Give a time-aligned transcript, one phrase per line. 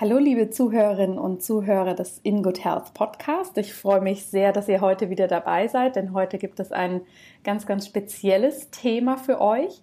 [0.00, 3.58] Hallo, liebe Zuhörerinnen und Zuhörer des In Good Health Podcast.
[3.58, 7.00] Ich freue mich sehr, dass ihr heute wieder dabei seid, denn heute gibt es ein
[7.42, 9.82] ganz, ganz spezielles Thema für euch.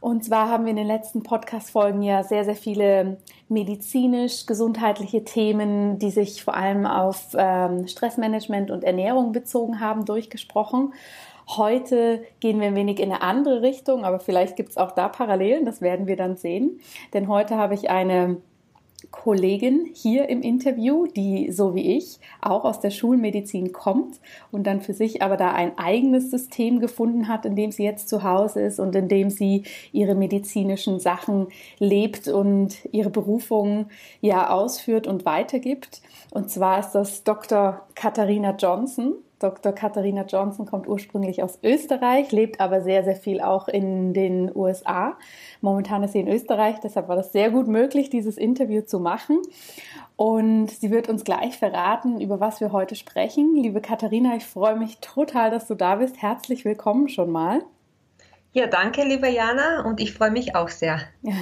[0.00, 3.16] Und zwar haben wir in den letzten Podcast-Folgen ja sehr, sehr viele
[3.48, 10.92] medizinisch-gesundheitliche Themen, die sich vor allem auf ähm, Stressmanagement und Ernährung bezogen haben, durchgesprochen.
[11.48, 15.08] Heute gehen wir ein wenig in eine andere Richtung, aber vielleicht gibt es auch da
[15.08, 16.80] Parallelen, das werden wir dann sehen.
[17.14, 18.42] Denn heute habe ich eine
[19.10, 24.80] Kollegin hier im Interview, die so wie ich auch aus der Schulmedizin kommt und dann
[24.80, 28.62] für sich aber da ein eigenes System gefunden hat, in dem sie jetzt zu Hause
[28.62, 33.86] ist und in dem sie ihre medizinischen Sachen lebt und ihre Berufung
[34.20, 36.02] ja ausführt und weitergibt.
[36.30, 37.86] Und zwar ist das Dr.
[37.94, 39.14] Katharina Johnson.
[39.38, 39.72] Dr.
[39.72, 45.16] Katharina Johnson kommt ursprünglich aus Österreich, lebt aber sehr, sehr viel auch in den USA.
[45.60, 49.40] Momentan ist sie in Österreich, deshalb war das sehr gut möglich, dieses Interview zu machen.
[50.16, 53.54] Und sie wird uns gleich verraten, über was wir heute sprechen.
[53.54, 56.20] Liebe Katharina, ich freue mich total, dass du da bist.
[56.20, 57.62] Herzlich willkommen schon mal.
[58.52, 61.00] Ja, danke, liebe Jana, und ich freue mich auch sehr.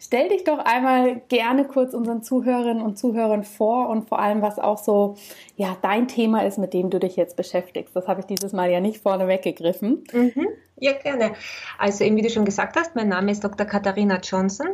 [0.00, 4.58] Stell dich doch einmal gerne kurz unseren Zuhörerinnen und Zuhörern vor und vor allem, was
[4.58, 5.16] auch so
[5.56, 7.94] ja, dein Thema ist, mit dem du dich jetzt beschäftigst.
[7.94, 10.04] Das habe ich dieses Mal ja nicht vorne weggegriffen.
[10.12, 10.48] Mhm.
[10.78, 11.34] Ja, gerne.
[11.78, 13.66] Also, eben wie du schon gesagt hast, mein Name ist Dr.
[13.66, 14.66] Katharina Johnson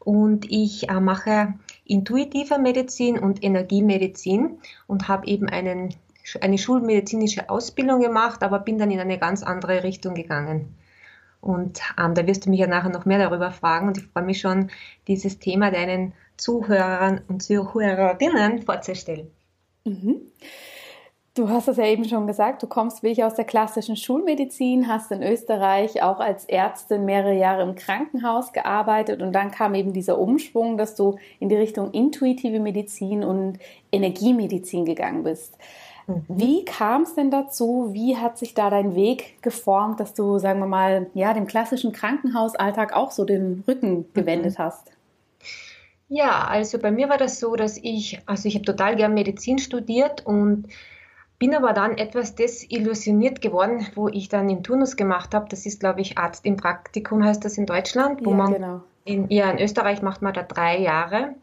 [0.00, 1.54] und ich äh, mache
[1.84, 5.94] intuitive Medizin und Energiemedizin und habe eben einen,
[6.40, 10.74] eine schulmedizinische Ausbildung gemacht, aber bin dann in eine ganz andere Richtung gegangen.
[11.42, 13.88] Und ähm, da wirst du mich ja nachher noch mehr darüber fragen.
[13.88, 14.70] Und ich freue mich schon,
[15.08, 19.30] dieses Thema deinen Zuhörern und Zuhörerinnen vorzustellen.
[19.84, 20.22] Mhm.
[21.34, 24.86] Du hast es ja eben schon gesagt, du kommst wie ich aus der klassischen Schulmedizin,
[24.86, 29.94] hast in Österreich auch als Ärztin mehrere Jahre im Krankenhaus gearbeitet und dann kam eben
[29.94, 33.58] dieser Umschwung, dass du in die Richtung intuitive Medizin und
[33.90, 35.56] Energiemedizin gegangen bist.
[36.06, 36.24] Mhm.
[36.28, 37.90] Wie kam es denn dazu?
[37.92, 41.92] Wie hat sich da dein Weg geformt, dass du, sagen wir mal, ja, dem klassischen
[41.92, 44.04] Krankenhausalltag auch so den Rücken mhm.
[44.14, 44.62] gewendet mhm.
[44.62, 44.92] hast?
[46.08, 49.58] Ja, also bei mir war das so, dass ich, also ich habe total gern Medizin
[49.58, 50.68] studiert und
[51.38, 55.46] bin aber dann etwas desillusioniert geworden, wo ich dann den Turnus gemacht habe.
[55.48, 58.80] Das ist, glaube ich, Arzt im Praktikum heißt das in Deutschland, wo ja, man genau.
[59.04, 61.34] in, ja, in Österreich macht man da drei Jahre.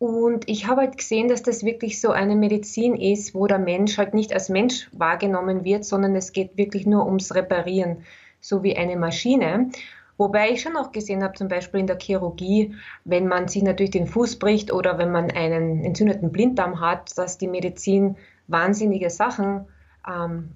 [0.00, 3.98] Und ich habe halt gesehen, dass das wirklich so eine Medizin ist, wo der Mensch
[3.98, 7.98] halt nicht als Mensch wahrgenommen wird, sondern es geht wirklich nur ums Reparieren,
[8.40, 9.68] so wie eine Maschine.
[10.16, 13.90] Wobei ich schon auch gesehen habe, zum Beispiel in der Chirurgie, wenn man sich natürlich
[13.90, 18.16] den Fuß bricht oder wenn man einen entzündeten Blinddarm hat, dass die Medizin
[18.48, 19.66] wahnsinnige Sachen
[20.08, 20.48] ähm,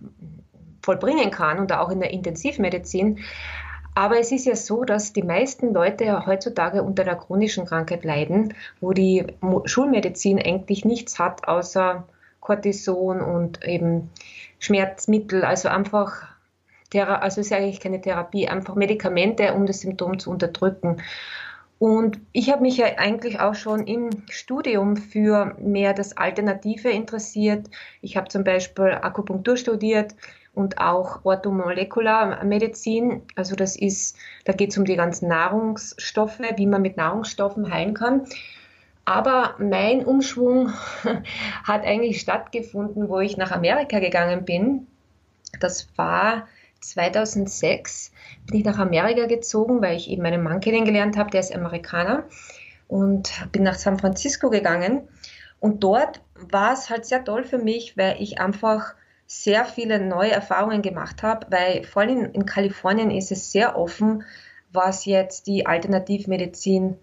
[0.80, 3.18] vollbringen kann und auch in der Intensivmedizin.
[3.94, 8.54] Aber es ist ja so, dass die meisten Leute heutzutage unter der chronischen Krankheit leiden,
[8.80, 9.24] wo die
[9.66, 12.04] Schulmedizin eigentlich nichts hat außer
[12.40, 14.10] Cortison und eben
[14.58, 16.28] Schmerzmittel, also einfach,
[16.92, 21.02] also ist eigentlich keine Therapie, einfach Medikamente, um das Symptom zu unterdrücken.
[21.78, 27.68] Und ich habe mich ja eigentlich auch schon im Studium für mehr das Alternative interessiert.
[28.00, 30.14] Ich habe zum Beispiel Akupunktur studiert,
[30.54, 33.22] und auch Orthomolekularmedizin.
[33.34, 37.94] Also das ist, da geht es um die ganzen Nahrungsstoffe, wie man mit Nahrungsstoffen heilen
[37.94, 38.26] kann.
[39.04, 40.72] Aber mein Umschwung
[41.64, 44.86] hat eigentlich stattgefunden, wo ich nach Amerika gegangen bin.
[45.60, 46.46] Das war
[46.80, 48.12] 2006
[48.46, 52.24] bin ich nach Amerika gezogen, weil ich eben meinen Mann kennengelernt habe, der ist Amerikaner
[52.88, 55.08] und bin nach San Francisco gegangen.
[55.60, 58.94] Und dort war es halt sehr toll für mich, weil ich einfach
[59.42, 64.24] sehr viele neue Erfahrungen gemacht habe, weil vor allem in Kalifornien ist es sehr offen,
[64.72, 66.96] was jetzt die Alternativmedizin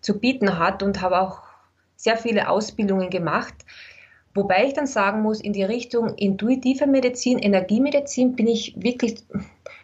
[0.00, 1.42] zu bieten hat und habe auch
[1.96, 3.54] sehr viele Ausbildungen gemacht.
[4.34, 9.16] Wobei ich dann sagen muss, in die Richtung intuitive Medizin, Energiemedizin bin ich wirklich,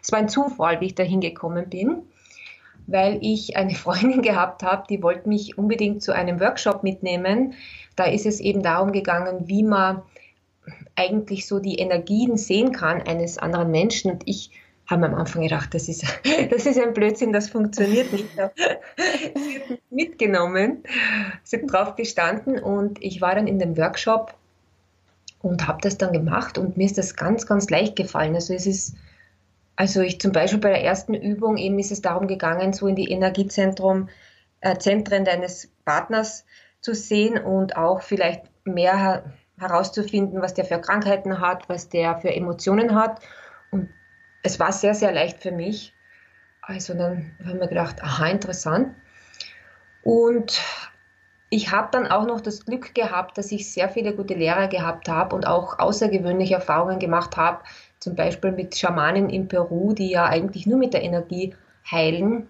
[0.01, 2.03] es war ein Zufall, wie ich da hingekommen bin,
[2.85, 7.53] weil ich eine Freundin gehabt habe, die wollte mich unbedingt zu einem Workshop mitnehmen.
[7.95, 10.03] Da ist es eben darum gegangen, wie man
[10.95, 14.11] eigentlich so die Energien sehen kann eines anderen Menschen.
[14.11, 14.51] Und ich
[14.85, 16.03] haben am Anfang gedacht, das ist,
[16.49, 18.29] das ist ein Blödsinn, das funktioniert nicht.
[18.35, 20.83] sie hat mitgenommen,
[21.43, 24.35] sie hat drauf gestanden und ich war dann in dem Workshop
[25.41, 28.35] und habe das dann gemacht und mir ist das ganz, ganz leicht gefallen.
[28.35, 28.95] Also es ist,
[29.75, 32.95] also ich zum Beispiel bei der ersten Übung eben ist es darum gegangen, so in
[32.95, 34.09] die Energiezentrum,
[34.61, 36.45] äh, Zentren deines Partners
[36.81, 39.23] zu sehen und auch vielleicht mehr
[39.57, 43.21] herauszufinden, was der für Krankheiten hat, was der für Emotionen hat.
[43.71, 43.89] Und
[44.43, 45.93] es war sehr, sehr leicht für mich.
[46.61, 48.95] Also dann haben wir gedacht, aha, interessant.
[50.03, 50.61] Und
[51.49, 55.07] ich habe dann auch noch das Glück gehabt, dass ich sehr viele gute Lehrer gehabt
[55.07, 57.63] habe und auch außergewöhnliche Erfahrungen gemacht habe,
[57.99, 61.55] zum Beispiel mit Schamanen in Peru, die ja eigentlich nur mit der Energie
[61.89, 62.47] heilen,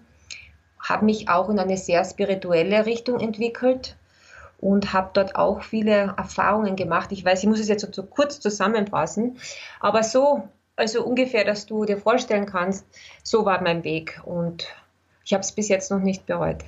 [0.80, 3.96] habe mich auch in eine sehr spirituelle Richtung entwickelt
[4.58, 7.12] und habe dort auch viele Erfahrungen gemacht.
[7.12, 9.38] Ich weiß, ich muss es jetzt so kurz zusammenfassen,
[9.80, 12.84] aber so also ungefähr, dass du dir vorstellen kannst,
[13.22, 14.66] so war mein Weg und
[15.24, 16.64] ich habe es bis jetzt noch nicht bereut.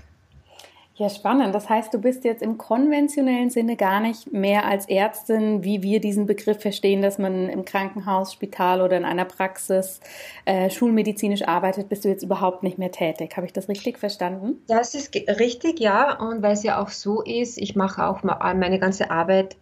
[0.99, 1.55] Ja, spannend.
[1.55, 6.01] Das heißt, du bist jetzt im konventionellen Sinne gar nicht mehr als Ärztin, wie wir
[6.01, 10.01] diesen Begriff verstehen, dass man im Krankenhaus, Spital oder in einer Praxis
[10.47, 13.37] äh, schulmedizinisch arbeitet, bist du jetzt überhaupt nicht mehr tätig.
[13.37, 14.63] Habe ich das richtig verstanden?
[14.69, 16.19] Das ist richtig, ja.
[16.19, 19.59] Und weil es ja auch so ist, ich mache auch meine ganze Arbeit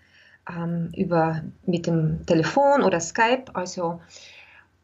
[0.49, 3.47] ähm, über mit dem Telefon oder Skype.
[3.55, 4.01] Also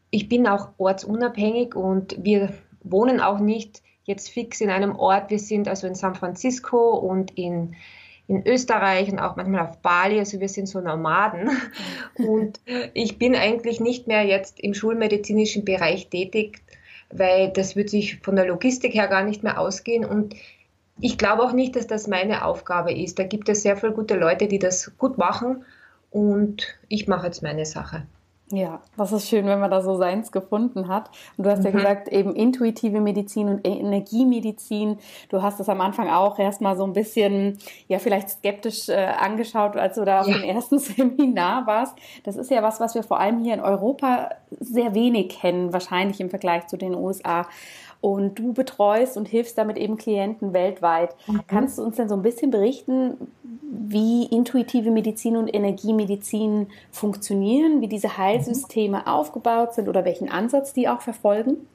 [0.09, 2.49] ich bin auch ortsunabhängig und wir
[2.83, 5.29] wohnen auch nicht jetzt fix in einem Ort.
[5.29, 7.75] Wir sind also in San Francisco und in,
[8.27, 10.19] in Österreich und auch manchmal auf Bali.
[10.19, 11.49] Also wir sind so Nomaden.
[12.17, 12.59] Und
[12.93, 16.61] ich bin eigentlich nicht mehr jetzt im schulmedizinischen Bereich tätig,
[17.09, 20.05] weil das wird sich von der Logistik her gar nicht mehr ausgehen.
[20.05, 20.35] Und
[20.99, 23.19] ich glaube auch nicht, dass das meine Aufgabe ist.
[23.19, 25.65] Da gibt es sehr viele gute Leute, die das gut machen.
[26.09, 28.05] Und ich mache jetzt meine Sache.
[28.51, 31.09] Ja, das ist schön, wenn man da so seins gefunden hat.
[31.37, 31.65] Und du hast mhm.
[31.65, 34.97] ja gesagt, eben intuitive Medizin und e- Energiemedizin.
[35.29, 37.57] Du hast es am Anfang auch erstmal so ein bisschen,
[37.87, 41.97] ja, vielleicht skeptisch äh, angeschaut, als du da auf dem ersten Seminar warst.
[42.23, 46.19] Das ist ja was, was wir vor allem hier in Europa sehr wenig kennen, wahrscheinlich
[46.19, 47.47] im Vergleich zu den USA
[48.01, 51.15] und du betreust und hilfst damit eben Klienten weltweit.
[51.27, 51.41] Mhm.
[51.47, 53.31] Kannst du uns denn so ein bisschen berichten,
[53.71, 59.07] wie intuitive Medizin und Energiemedizin funktionieren, wie diese Heilsysteme mhm.
[59.07, 61.67] aufgebaut sind oder welchen Ansatz die auch verfolgen?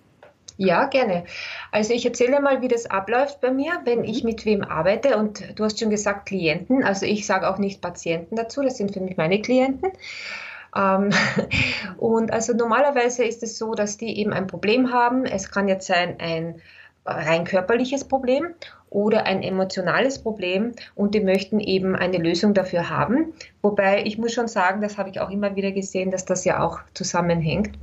[0.59, 1.25] Ja, gerne.
[1.71, 5.17] Also ich erzähle mal, wie das abläuft bei mir, wenn ich mit wem arbeite.
[5.17, 6.83] Und du hast schon gesagt Klienten.
[6.83, 9.91] Also ich sage auch nicht Patienten dazu, das sind für mich meine Klienten.
[10.75, 11.11] Ähm,
[11.99, 15.25] und also normalerweise ist es so, dass die eben ein Problem haben.
[15.25, 16.61] Es kann jetzt sein ein
[17.07, 18.55] rein körperliches Problem
[18.97, 23.35] oder ein emotionales Problem und die möchten eben eine Lösung dafür haben.
[23.61, 26.65] Wobei ich muss schon sagen, das habe ich auch immer wieder gesehen, dass das ja
[26.65, 27.79] auch zusammenhängt.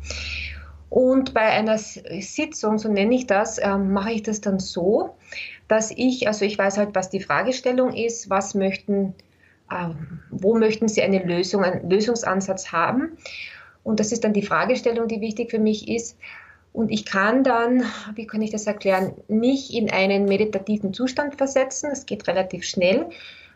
[0.90, 5.16] Und bei einer Sitzung, so nenne ich das, äh, mache ich das dann so,
[5.68, 9.14] dass ich, also ich weiß halt, was die Fragestellung ist, was möchten
[9.72, 13.18] ähm, wo möchten Sie eine Lösung, einen Lösungsansatz haben?
[13.84, 16.18] Und das ist dann die Fragestellung, die wichtig für mich ist.
[16.74, 17.84] Und ich kann dann,
[18.16, 21.92] wie kann ich das erklären, mich in einen meditativen Zustand versetzen.
[21.92, 23.06] Es geht relativ schnell,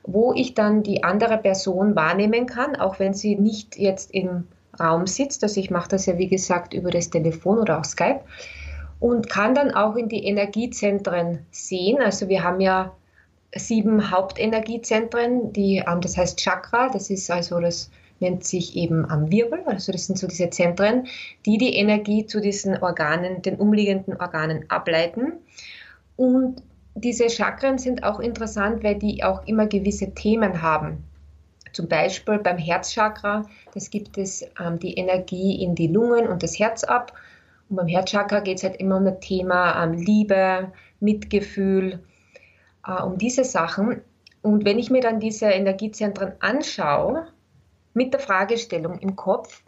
[0.03, 4.47] wo ich dann die andere Person wahrnehmen kann, auch wenn sie nicht jetzt im
[4.79, 5.43] Raum sitzt.
[5.43, 8.21] Also ich mache das ja, wie gesagt, über das Telefon oder auch Skype
[8.99, 11.99] und kann dann auch in die Energiezentren sehen.
[11.99, 12.93] Also wir haben ja
[13.55, 17.89] sieben Hauptenergiezentren, die, ähm, das heißt Chakra, das ist also das
[18.21, 21.07] nennt sich eben am Wirbel, also das sind so diese Zentren,
[21.45, 25.33] die die Energie zu diesen Organen, den umliegenden Organen ableiten.
[26.15, 26.61] Und
[26.95, 31.03] diese Chakren sind auch interessant, weil die auch immer gewisse Themen haben.
[31.73, 36.57] Zum Beispiel beim Herzchakra, das gibt es ähm, die Energie in die Lungen und das
[36.57, 37.13] Herz ab.
[37.69, 41.99] Und beim Herzchakra geht es halt immer um das Thema ähm, Liebe, Mitgefühl,
[42.87, 44.01] äh, um diese Sachen.
[44.41, 47.27] Und wenn ich mir dann diese Energiezentren anschaue,
[47.97, 49.63] mit der Fragestellung im Kopf,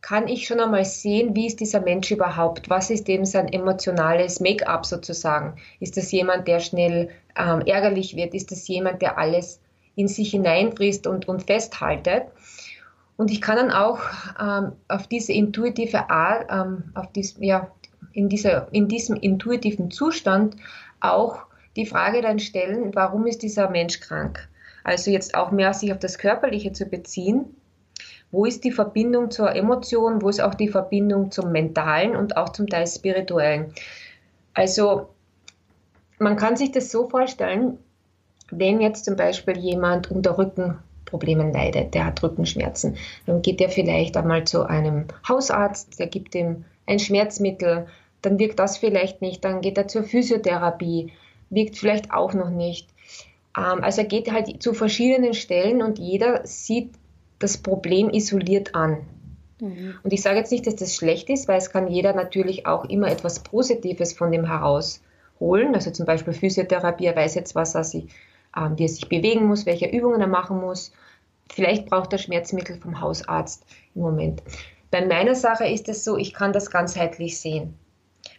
[0.00, 2.68] kann ich schon einmal sehen, wie ist dieser Mensch überhaupt?
[2.70, 5.56] Was ist eben sein emotionales Make-up sozusagen?
[5.80, 8.34] Ist das jemand, der schnell ähm, ärgerlich wird?
[8.34, 9.60] Ist das jemand, der alles
[9.96, 12.24] in sich hineinfrisst und, und festhaltet?
[13.16, 14.00] Und ich kann dann auch
[14.38, 17.70] ähm, auf diese intuitive Art, ähm, auf dies, ja,
[18.12, 20.56] in, dieser, in diesem intuitiven Zustand
[21.00, 24.48] auch die Frage dann stellen, warum ist dieser Mensch krank?
[24.84, 27.56] Also jetzt auch mehr sich auf das Körperliche zu beziehen.
[28.34, 30.20] Wo ist die Verbindung zur Emotion?
[30.20, 33.72] Wo ist auch die Verbindung zum Mentalen und auch zum Teil Spirituellen?
[34.54, 35.10] Also
[36.18, 37.78] man kann sich das so vorstellen,
[38.50, 44.16] wenn jetzt zum Beispiel jemand unter Rückenproblemen leidet, der hat Rückenschmerzen, dann geht er vielleicht
[44.16, 47.86] einmal zu einem Hausarzt, der gibt ihm ein Schmerzmittel,
[48.20, 51.12] dann wirkt das vielleicht nicht, dann geht er zur Physiotherapie,
[51.50, 52.88] wirkt vielleicht auch noch nicht.
[53.56, 56.90] Ähm, also er geht halt zu verschiedenen Stellen und jeder sieht
[57.38, 59.06] das Problem isoliert an.
[59.60, 59.94] Mhm.
[60.02, 62.84] Und ich sage jetzt nicht, dass das schlecht ist, weil es kann jeder natürlich auch
[62.84, 65.74] immer etwas Positives von dem herausholen.
[65.74, 68.06] Also zum Beispiel Physiotherapie, er weiß jetzt, was er sich,
[68.56, 70.92] ähm, wie er sich bewegen muss, welche Übungen er machen muss.
[71.52, 73.64] Vielleicht braucht er Schmerzmittel vom Hausarzt
[73.94, 74.42] im Moment.
[74.90, 77.74] Bei meiner Sache ist es so, ich kann das ganzheitlich sehen.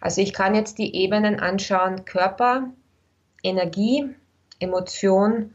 [0.02, 2.70] Also ich kann jetzt die Ebenen anschauen, Körper,
[3.44, 4.06] Energie,
[4.60, 5.54] Emotion,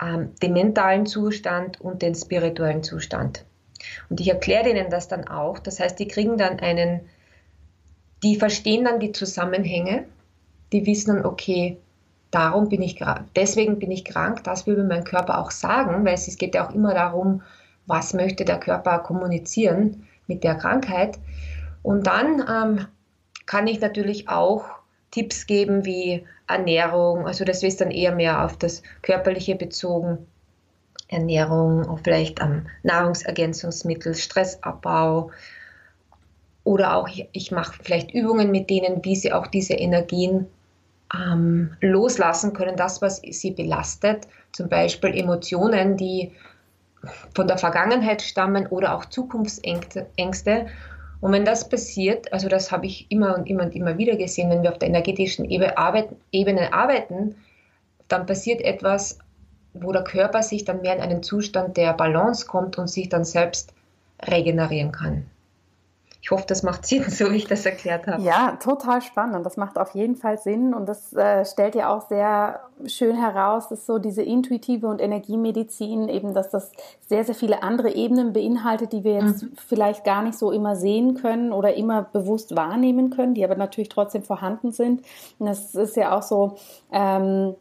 [0.00, 3.44] ähm, den mentalen Zustand und den spirituellen Zustand.
[4.08, 5.58] Und ich erkläre ihnen das dann auch.
[5.58, 7.00] Das heißt, die kriegen dann einen,
[8.22, 10.04] die verstehen dann die Zusammenhänge,
[10.72, 11.78] die wissen dann, okay,
[12.30, 13.02] darum bin ich
[13.34, 16.66] deswegen bin ich krank, das will mir mein Körper auch sagen, weil es geht ja
[16.66, 17.42] auch immer darum,
[17.86, 21.18] was möchte der Körper kommunizieren mit der Krankheit.
[21.82, 22.86] Und dann ähm,
[23.46, 24.64] kann ich natürlich auch
[25.10, 30.26] Tipps geben wie Ernährung, also das ist dann eher mehr auf das Körperliche bezogen.
[31.08, 35.30] Ernährung, vielleicht ähm, Nahrungsergänzungsmittel, Stressabbau
[36.62, 40.46] oder auch ich, ich mache vielleicht Übungen mit denen, wie sie auch diese Energien
[41.14, 46.32] ähm, loslassen können, das, was sie belastet, zum Beispiel Emotionen, die
[47.34, 50.66] von der Vergangenheit stammen oder auch Zukunftsängste.
[51.20, 54.50] Und wenn das passiert, also das habe ich immer und immer und immer wieder gesehen,
[54.50, 57.36] wenn wir auf der energetischen Ebene arbeiten,
[58.08, 59.18] dann passiert etwas,
[59.74, 63.24] wo der Körper sich dann mehr in einen Zustand der Balance kommt und sich dann
[63.24, 63.74] selbst
[64.22, 65.26] regenerieren kann.
[66.22, 68.22] Ich hoffe, das macht Sinn, so wie ich das erklärt habe.
[68.22, 69.44] Ja, total spannend.
[69.46, 73.68] Das macht auf jeden Fall Sinn und das äh, stellt ja auch sehr schön heraus,
[73.68, 76.72] dass so diese intuitive und Energiemedizin eben, dass das
[77.06, 79.52] sehr, sehr viele andere Ebenen beinhaltet, die wir jetzt mhm.
[79.56, 83.88] vielleicht gar nicht so immer sehen können oder immer bewusst wahrnehmen können, die aber natürlich
[83.88, 85.02] trotzdem vorhanden sind.
[85.38, 86.56] Und das ist ja auch so,
[86.92, 87.54] ähm,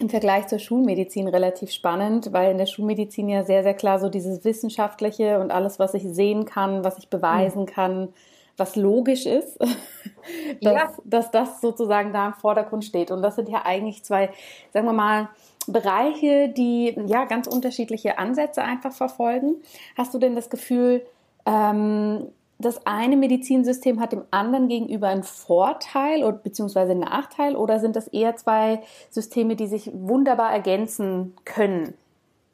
[0.00, 4.08] im Vergleich zur Schulmedizin relativ spannend, weil in der Schulmedizin ja sehr, sehr klar so
[4.08, 8.08] dieses Wissenschaftliche und alles, was ich sehen kann, was ich beweisen kann,
[8.56, 9.58] was logisch ist,
[10.62, 10.92] dass, ja.
[11.04, 13.10] dass das sozusagen da im Vordergrund steht.
[13.10, 14.30] Und das sind ja eigentlich zwei,
[14.72, 15.28] sagen wir mal,
[15.66, 19.56] Bereiche, die ja ganz unterschiedliche Ansätze einfach verfolgen.
[19.96, 21.04] Hast du denn das Gefühl,
[21.44, 22.28] ähm,
[22.60, 27.96] das eine Medizinsystem hat dem anderen gegenüber einen Vorteil oder beziehungsweise einen Nachteil oder sind
[27.96, 31.94] das eher zwei Systeme, die sich wunderbar ergänzen können?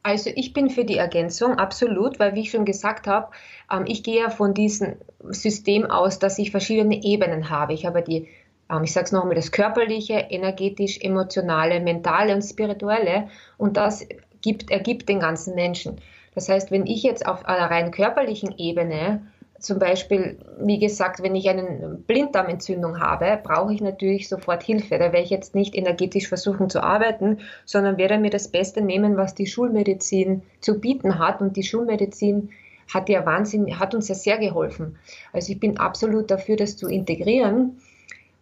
[0.03, 3.33] Also ich bin für die Ergänzung, absolut, weil wie ich schon gesagt habe,
[3.73, 4.95] ähm, ich gehe ja von diesem
[5.31, 7.75] System aus, dass ich verschiedene Ebenen habe.
[7.75, 8.29] Ich habe die,
[8.71, 14.07] ähm, ich sage es nochmal, das körperliche, energetisch, emotionale, mentale und spirituelle und das
[14.43, 16.01] gibt, ergibt den ganzen Menschen.
[16.37, 19.27] Das heißt, wenn ich jetzt auf einer rein körperlichen Ebene
[19.59, 24.99] zum Beispiel, wie gesagt, wenn ich eine Blinddarmentzündung habe, brauche ich natürlich sofort Hilfe.
[24.99, 29.17] Da werde ich jetzt nicht energetisch versuchen zu arbeiten, sondern werde mir das Beste nehmen,
[29.17, 31.41] was die Schulmedizin zu bieten hat.
[31.41, 32.51] Und die Schulmedizin
[32.93, 34.99] hat ja Wahnsinn, hat uns ja sehr geholfen.
[35.33, 37.81] Also ich bin absolut dafür, das zu integrieren.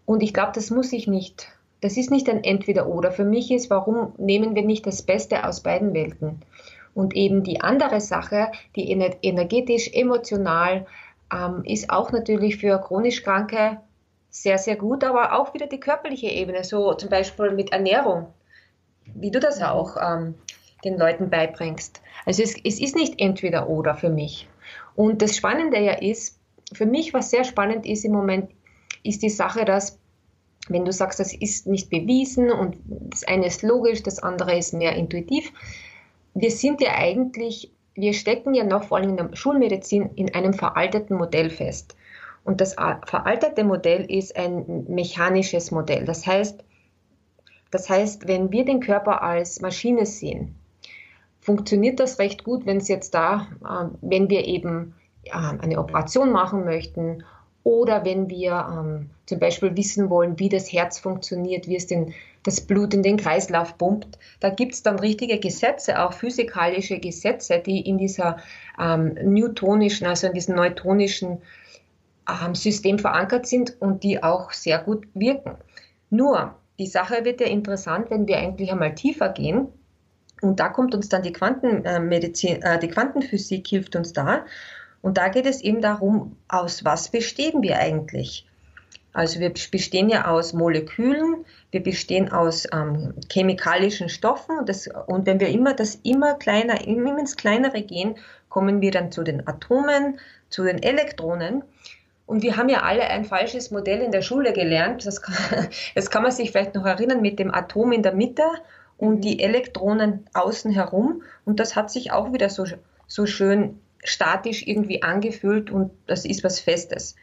[0.06, 1.48] Und ich glaube, das muss ich nicht.
[1.80, 3.10] Das ist nicht ein Entweder-Oder.
[3.10, 6.40] Für mich ist, warum nehmen wir nicht das Beste aus beiden Welten?
[6.94, 10.86] Und eben die andere Sache, die energetisch, emotional,
[11.34, 13.80] ähm, ist auch natürlich für chronisch Kranke
[14.30, 18.26] sehr, sehr gut, aber auch wieder die körperliche Ebene, so zum Beispiel mit Ernährung,
[19.14, 20.34] wie du das auch ähm,
[20.84, 22.00] den Leuten beibringst.
[22.26, 24.48] Also es, es ist nicht entweder oder für mich.
[24.96, 26.38] Und das Spannende ja ist,
[26.72, 28.50] für mich, was sehr spannend ist im Moment,
[29.02, 29.98] ist die Sache, dass
[30.68, 34.72] wenn du sagst, das ist nicht bewiesen und das eine ist logisch, das andere ist
[34.72, 35.52] mehr intuitiv,
[36.32, 40.54] wir sind ja eigentlich wir stecken ja noch vor allem in der Schulmedizin in einem
[40.54, 41.96] veralteten Modell fest.
[42.44, 46.04] Und das veraltete Modell ist ein mechanisches Modell.
[46.04, 46.62] Das heißt,
[47.70, 50.54] das heißt, wenn wir den Körper als Maschine sehen,
[51.40, 56.32] funktioniert das recht gut, wenn es jetzt da, äh, wenn wir eben äh, eine Operation
[56.32, 57.24] machen möchten
[57.64, 62.14] oder wenn wir ähm, zum Beispiel wissen wollen, wie das Herz funktioniert, wie es den,
[62.44, 67.58] das Blut in den Kreislauf pumpt, da gibt es dann richtige Gesetze, auch physikalische Gesetze,
[67.58, 68.38] die in dieser
[68.78, 71.42] ähm, newtonischen, also in diesem neutonischen
[72.28, 75.56] ähm, System verankert sind und die auch sehr gut wirken.
[76.10, 79.68] Nur, die Sache wird ja interessant, wenn wir eigentlich einmal tiefer gehen.
[80.42, 84.44] Und da kommt uns dann die Quantenmedizin, äh, die Quantenphysik hilft uns da.
[85.00, 88.46] Und da geht es eben darum, aus was bestehen wir eigentlich?
[89.14, 95.24] Also wir bestehen ja aus Molekülen, wir bestehen aus ähm, chemikalischen Stoffen und, das, und
[95.24, 98.16] wenn wir immer das immer kleiner, immer ins Kleinere gehen,
[98.48, 100.18] kommen wir dann zu den Atomen,
[100.50, 101.62] zu den Elektronen.
[102.26, 105.06] Und wir haben ja alle ein falsches Modell in der Schule gelernt.
[105.06, 108.44] Das kann, das kann man sich vielleicht noch erinnern mit dem Atom in der Mitte
[108.96, 111.22] und die Elektronen außen herum.
[111.44, 112.64] Und das hat sich auch wieder so,
[113.06, 117.14] so schön statisch irgendwie angefühlt und das ist was Festes.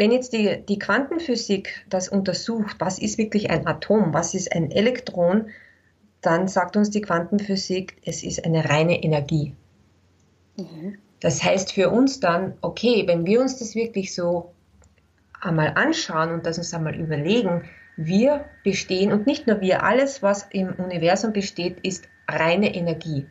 [0.00, 4.70] Wenn jetzt die, die Quantenphysik das untersucht, was ist wirklich ein Atom, was ist ein
[4.70, 5.50] Elektron,
[6.22, 9.54] dann sagt uns die Quantenphysik, es ist eine reine Energie.
[10.56, 10.96] Mhm.
[11.20, 14.54] Das heißt für uns dann, okay, wenn wir uns das wirklich so
[15.38, 17.64] einmal anschauen und das uns einmal überlegen,
[17.98, 23.26] wir bestehen und nicht nur wir, alles, was im Universum besteht, ist reine Energie.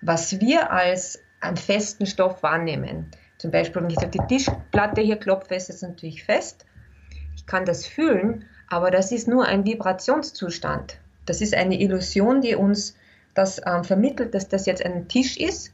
[0.00, 3.10] Was wir als einen festen Stoff wahrnehmen,
[3.40, 6.66] zum Beispiel, wenn ich auf die Tischplatte hier klopfe, ist es natürlich fest.
[7.36, 10.98] Ich kann das fühlen, aber das ist nur ein Vibrationszustand.
[11.24, 12.96] Das ist eine Illusion, die uns
[13.32, 15.72] das ähm, vermittelt, dass das jetzt ein Tisch ist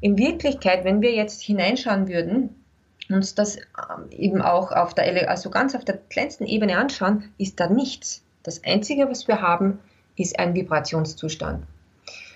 [0.00, 2.64] in Wirklichkeit, wenn wir jetzt hineinschauen würden,
[3.08, 7.60] uns das ähm, eben auch auf der, also ganz auf der kleinsten Ebene anschauen, ist
[7.60, 8.24] da nichts.
[8.42, 9.78] Das Einzige, was wir haben,
[10.16, 11.64] ist ein Vibrationszustand.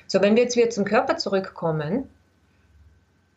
[0.06, 2.08] So, wenn wir jetzt wieder zum Körper zurückkommen,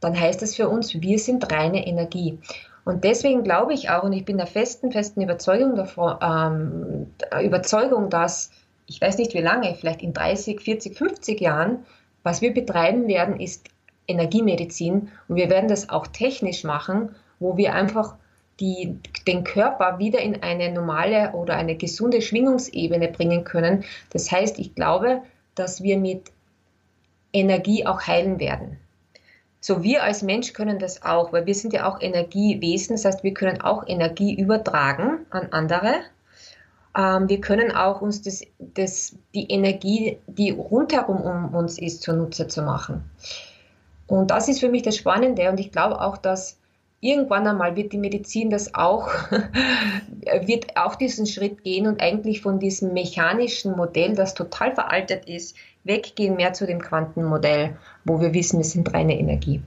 [0.01, 2.37] dann heißt das für uns, wir sind reine Energie.
[2.83, 8.09] Und deswegen glaube ich auch, und ich bin der festen, festen Überzeugung davon, ähm, Überzeugung,
[8.09, 8.51] dass,
[8.87, 11.85] ich weiß nicht wie lange, vielleicht in 30, 40, 50 Jahren,
[12.23, 13.67] was wir betreiben werden, ist
[14.07, 18.15] Energiemedizin und wir werden das auch technisch machen, wo wir einfach
[18.59, 23.83] die, den Körper wieder in eine normale oder eine gesunde Schwingungsebene bringen können.
[24.11, 25.21] Das heißt, ich glaube,
[25.55, 26.31] dass wir mit
[27.33, 28.77] Energie auch heilen werden.
[29.63, 33.23] So, wir als Mensch können das auch, weil wir sind ja auch Energiewesen, das heißt,
[33.23, 36.01] wir können auch Energie übertragen an andere.
[36.97, 42.47] Ähm, wir können auch uns das, das, die Energie, die rundherum um uns ist, zunutze
[42.47, 43.03] zu machen.
[44.07, 46.57] Und das ist für mich das Spannende und ich glaube auch, dass
[46.99, 49.09] irgendwann einmal wird die Medizin das auch,
[50.45, 55.55] wird auch diesen Schritt gehen und eigentlich von diesem mechanischen Modell, das total veraltet ist,
[55.83, 59.61] weggehen mehr zu dem Quantenmodell, wo wir wissen, es sind reine Energie.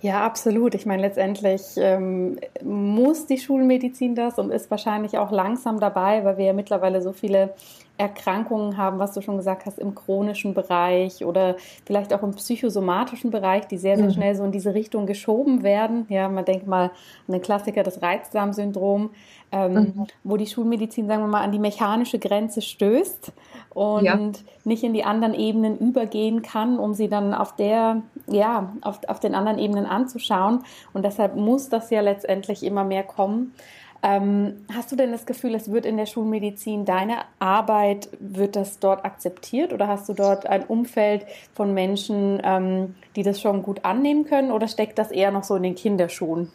[0.00, 0.76] Ja, absolut.
[0.76, 6.38] Ich meine, letztendlich ähm, muss die Schulmedizin das und ist wahrscheinlich auch langsam dabei, weil
[6.38, 7.54] wir ja mittlerweile so viele
[7.96, 13.32] Erkrankungen haben, was du schon gesagt hast, im chronischen Bereich oder vielleicht auch im psychosomatischen
[13.32, 14.12] Bereich, die sehr, sehr mhm.
[14.12, 16.06] schnell so in diese Richtung geschoben werden.
[16.08, 16.92] Ja, man denkt mal
[17.26, 19.10] an den Klassiker, das Reizdarmsyndrom,
[19.52, 20.06] ähm, mhm.
[20.24, 23.32] wo die Schulmedizin, sagen wir mal, an die mechanische Grenze stößt
[23.70, 24.18] und ja.
[24.64, 29.20] nicht in die anderen Ebenen übergehen kann, um sie dann auf der, ja, auf, auf
[29.20, 30.64] den anderen Ebenen anzuschauen.
[30.92, 33.54] Und deshalb muss das ja letztendlich immer mehr kommen.
[34.00, 38.78] Ähm, hast du denn das Gefühl, es wird in der Schulmedizin deine Arbeit, wird das
[38.78, 43.84] dort akzeptiert oder hast du dort ein Umfeld von Menschen, ähm, die das schon gut
[43.84, 46.52] annehmen können oder steckt das eher noch so in den Kinderschuhen?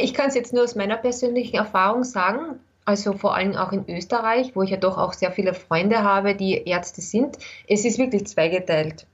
[0.00, 3.84] Ich kann es jetzt nur aus meiner persönlichen Erfahrung sagen, also vor allem auch in
[3.88, 7.38] Österreich, wo ich ja doch auch sehr viele Freunde habe, die Ärzte sind.
[7.66, 9.06] Es ist wirklich zweigeteilt.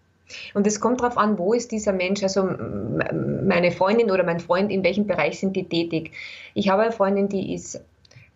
[0.55, 4.71] Und es kommt darauf an, wo ist dieser Mensch, also meine Freundin oder mein Freund,
[4.71, 6.13] in welchem Bereich sind die tätig.
[6.55, 7.77] Ich habe eine Freundin, die ist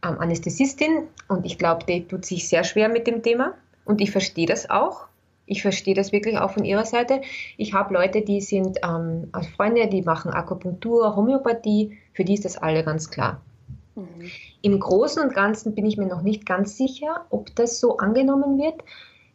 [0.05, 4.11] ähm, Anästhesistin und ich glaube, die tut sich sehr schwer mit dem Thema und ich
[4.11, 5.07] verstehe das auch.
[5.47, 7.21] Ich verstehe das wirklich auch von ihrer Seite.
[7.59, 12.57] Ich habe Leute, die sind ähm, Freunde, die machen Akupunktur, Homöopathie, für die ist das
[12.57, 13.43] alle ganz klar.
[13.95, 14.31] Mhm.
[14.63, 18.59] Im Großen und Ganzen bin ich mir noch nicht ganz sicher, ob das so angenommen
[18.59, 18.83] wird.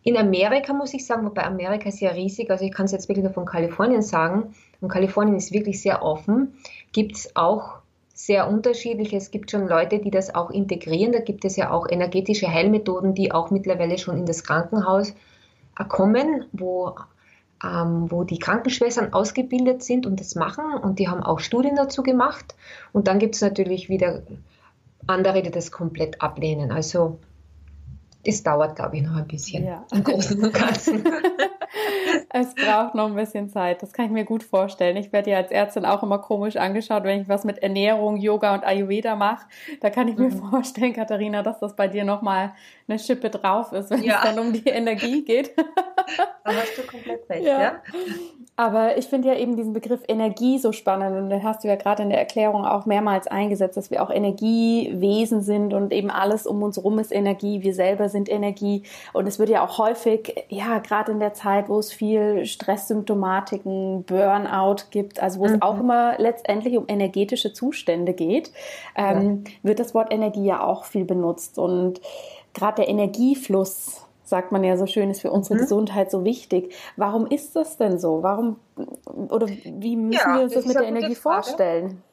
[0.04, 3.10] In Amerika muss ich sagen, wobei Amerika ist ja riesig, also ich kann es jetzt
[3.10, 6.54] wirklich nur von Kalifornien sagen, und Kalifornien ist wirklich sehr offen,
[6.94, 7.80] gibt es auch
[8.14, 9.14] sehr unterschiedlich.
[9.14, 11.14] Es gibt schon Leute, die das auch integrieren.
[11.14, 15.14] Da gibt es ja auch energetische Heilmethoden, die auch mittlerweile schon in das Krankenhaus
[15.88, 16.96] kommen, wo,
[17.64, 20.74] ähm, wo die Krankenschwestern ausgebildet sind und das machen.
[20.74, 22.56] Und die haben auch Studien dazu gemacht.
[22.94, 24.24] Und dann gibt es natürlich wieder
[25.08, 26.72] andere, die das komplett ablehnen.
[26.72, 27.20] Also
[28.24, 29.86] es dauert, glaube ich, noch ein bisschen ja.
[29.92, 31.04] im Großen und Ganzen.
[32.32, 33.82] es braucht noch ein bisschen Zeit.
[33.82, 34.98] Das kann ich mir gut vorstellen.
[34.98, 38.54] Ich werde ja als Ärztin auch immer komisch angeschaut, wenn ich was mit Ernährung, Yoga
[38.54, 39.48] und Ayurveda mache.
[39.82, 40.50] Da kann ich mir mhm.
[40.50, 42.54] vorstellen, Katharina, dass das bei dir nochmal
[42.88, 44.18] eine Schippe drauf ist, wenn ja.
[44.18, 45.56] es dann um die Energie geht.
[46.44, 47.62] da hast du komplett recht, ja.
[47.62, 47.82] ja.
[48.56, 51.78] Aber ich finde ja eben diesen Begriff Energie so spannend und den hast du ja
[51.78, 56.46] gerade in der Erklärung auch mehrmals eingesetzt, dass wir auch Energiewesen sind und eben alles
[56.46, 60.36] um uns rum ist Energie, wir selber sind Energie und es wird ja auch häufig,
[60.50, 65.54] ja, gerade in der Zeit, wo es viel Stresssymptomatiken, Burnout gibt, also wo mhm.
[65.56, 68.52] es auch immer letztendlich um energetische Zustände geht,
[68.96, 69.52] ähm, ja.
[69.64, 72.02] wird das Wort Energie ja auch viel benutzt und
[72.54, 75.62] gerade der Energiefluss sagt man ja so schön, ist für unsere mhm.
[75.62, 76.74] Gesundheit so wichtig.
[76.96, 78.22] Warum ist das denn so?
[78.22, 78.58] Warum
[79.30, 81.44] oder wie müssen ja, wir uns das, das mit der Energie Frage.
[81.44, 82.04] vorstellen?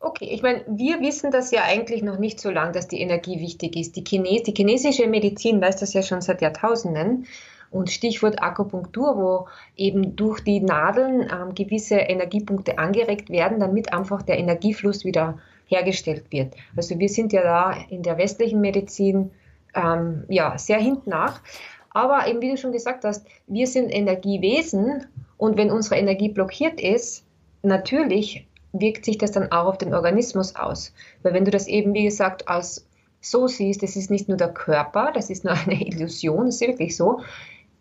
[0.00, 3.40] Okay, ich meine, wir wissen das ja eigentlich noch nicht so lange, dass die Energie
[3.40, 3.96] wichtig ist.
[3.96, 7.26] Die, Chines die chinesische Medizin weiß das ja schon seit Jahrtausenden.
[7.70, 14.22] Und Stichwort Akupunktur, wo eben durch die Nadeln ähm, gewisse Energiepunkte angeregt werden, damit einfach
[14.22, 16.54] der Energiefluss wieder hergestellt wird.
[16.76, 19.30] Also wir sind ja da in der westlichen Medizin
[19.74, 21.42] ähm, ja, sehr hinten nach.
[21.90, 26.80] Aber eben wie du schon gesagt hast, wir sind Energiewesen und wenn unsere Energie blockiert
[26.80, 27.24] ist,
[27.62, 30.92] natürlich wirkt sich das dann auch auf den Organismus aus.
[31.22, 32.86] Weil wenn du das eben, wie gesagt, als
[33.20, 36.68] so siehst, das ist nicht nur der Körper, das ist nur eine Illusion, das ist
[36.68, 37.20] wirklich so.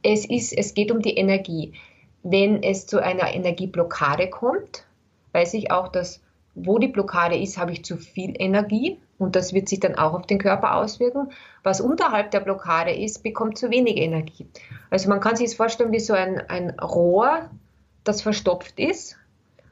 [0.04, 1.74] Es, ist, es geht um die Energie.
[2.24, 4.86] Wenn es zu einer Energieblockade kommt,
[5.34, 6.22] weiß ich auch, dass
[6.60, 10.14] wo die Blockade ist, habe ich zu viel Energie und das wird sich dann auch
[10.14, 11.30] auf den Körper auswirken.
[11.62, 14.48] Was unterhalb der Blockade ist, bekommt zu wenig Energie.
[14.90, 17.52] Also man kann sich das vorstellen wie so ein, ein Rohr,
[18.04, 19.18] das verstopft ist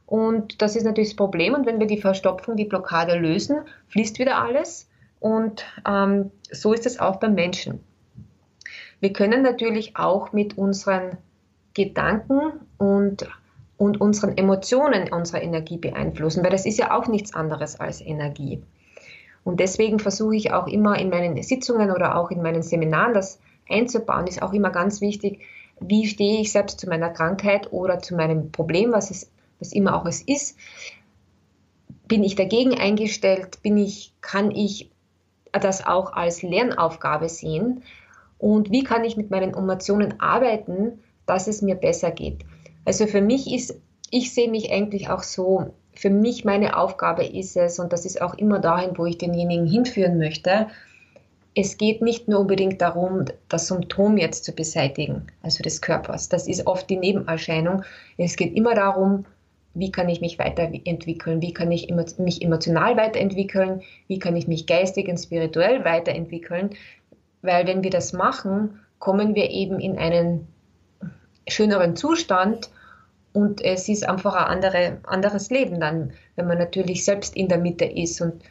[0.05, 1.53] und das ist natürlich das Problem.
[1.53, 3.57] Und wenn wir die Verstopfung, die Blockade lösen,
[3.87, 4.87] fließt wieder alles.
[5.19, 7.83] Und ähm, so ist es auch beim Menschen.
[8.99, 11.17] Wir können natürlich auch mit unseren
[11.73, 13.27] Gedanken und,
[13.77, 18.61] und unseren Emotionen unsere Energie beeinflussen, weil das ist ja auch nichts anderes als Energie.
[19.43, 23.39] Und deswegen versuche ich auch immer in meinen Sitzungen oder auch in meinen Seminaren das
[23.69, 25.41] einzubauen, ist auch immer ganz wichtig,
[25.79, 29.29] wie stehe ich selbst zu meiner Krankheit oder zu meinem Problem, was es
[29.59, 30.57] was immer auch es ist,
[32.07, 34.91] bin ich dagegen eingestellt, bin ich, kann ich
[35.51, 37.83] das auch als Lernaufgabe sehen
[38.45, 42.45] und wie kann ich mit meinen Emotionen arbeiten, dass es mir besser geht.
[42.85, 43.81] Also für mich ist,
[44.11, 48.21] ich sehe mich eigentlich auch so, für mich meine Aufgabe ist es, und das ist
[48.21, 50.67] auch immer dahin, wo ich denjenigen hinführen möchte,
[51.55, 56.29] es geht nicht nur unbedingt darum, das Symptom jetzt zu beseitigen, also des Körpers.
[56.29, 57.81] Das ist oft die Nebenerscheinung.
[58.15, 59.25] Es geht immer darum,
[59.73, 64.67] wie kann ich mich weiterentwickeln, wie kann ich mich emotional weiterentwickeln, wie kann ich mich
[64.67, 66.69] geistig und spirituell weiterentwickeln,
[67.45, 70.47] weil wenn wir das machen, kommen wir eben in einen
[71.47, 72.69] schöneren Zustand
[73.33, 77.57] und es ist einfach ein andere, anderes Leben dann, wenn man natürlich selbst in der
[77.57, 78.41] Mitte ist und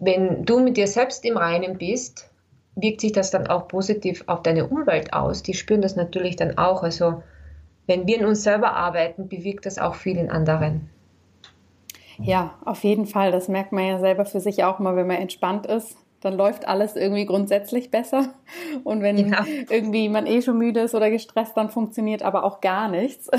[0.00, 2.30] wenn du mit dir selbst im Reinen bist,
[2.76, 5.42] wirkt sich das dann auch positiv auf deine Umwelt aus.
[5.42, 6.82] Die spüren das natürlich dann auch.
[6.82, 7.22] Also
[7.86, 10.88] wenn wir in uns selber arbeiten, bewirkt das auch viel in anderen.
[12.18, 13.32] Ja, auf jeden Fall.
[13.32, 15.96] Das merkt man ja selber für sich auch mal, wenn man entspannt ist.
[16.20, 18.28] Dann läuft alles irgendwie grundsätzlich besser.
[18.84, 19.44] Und wenn ja.
[19.70, 23.30] irgendwie man eh schon müde ist oder gestresst, dann funktioniert aber auch gar nichts.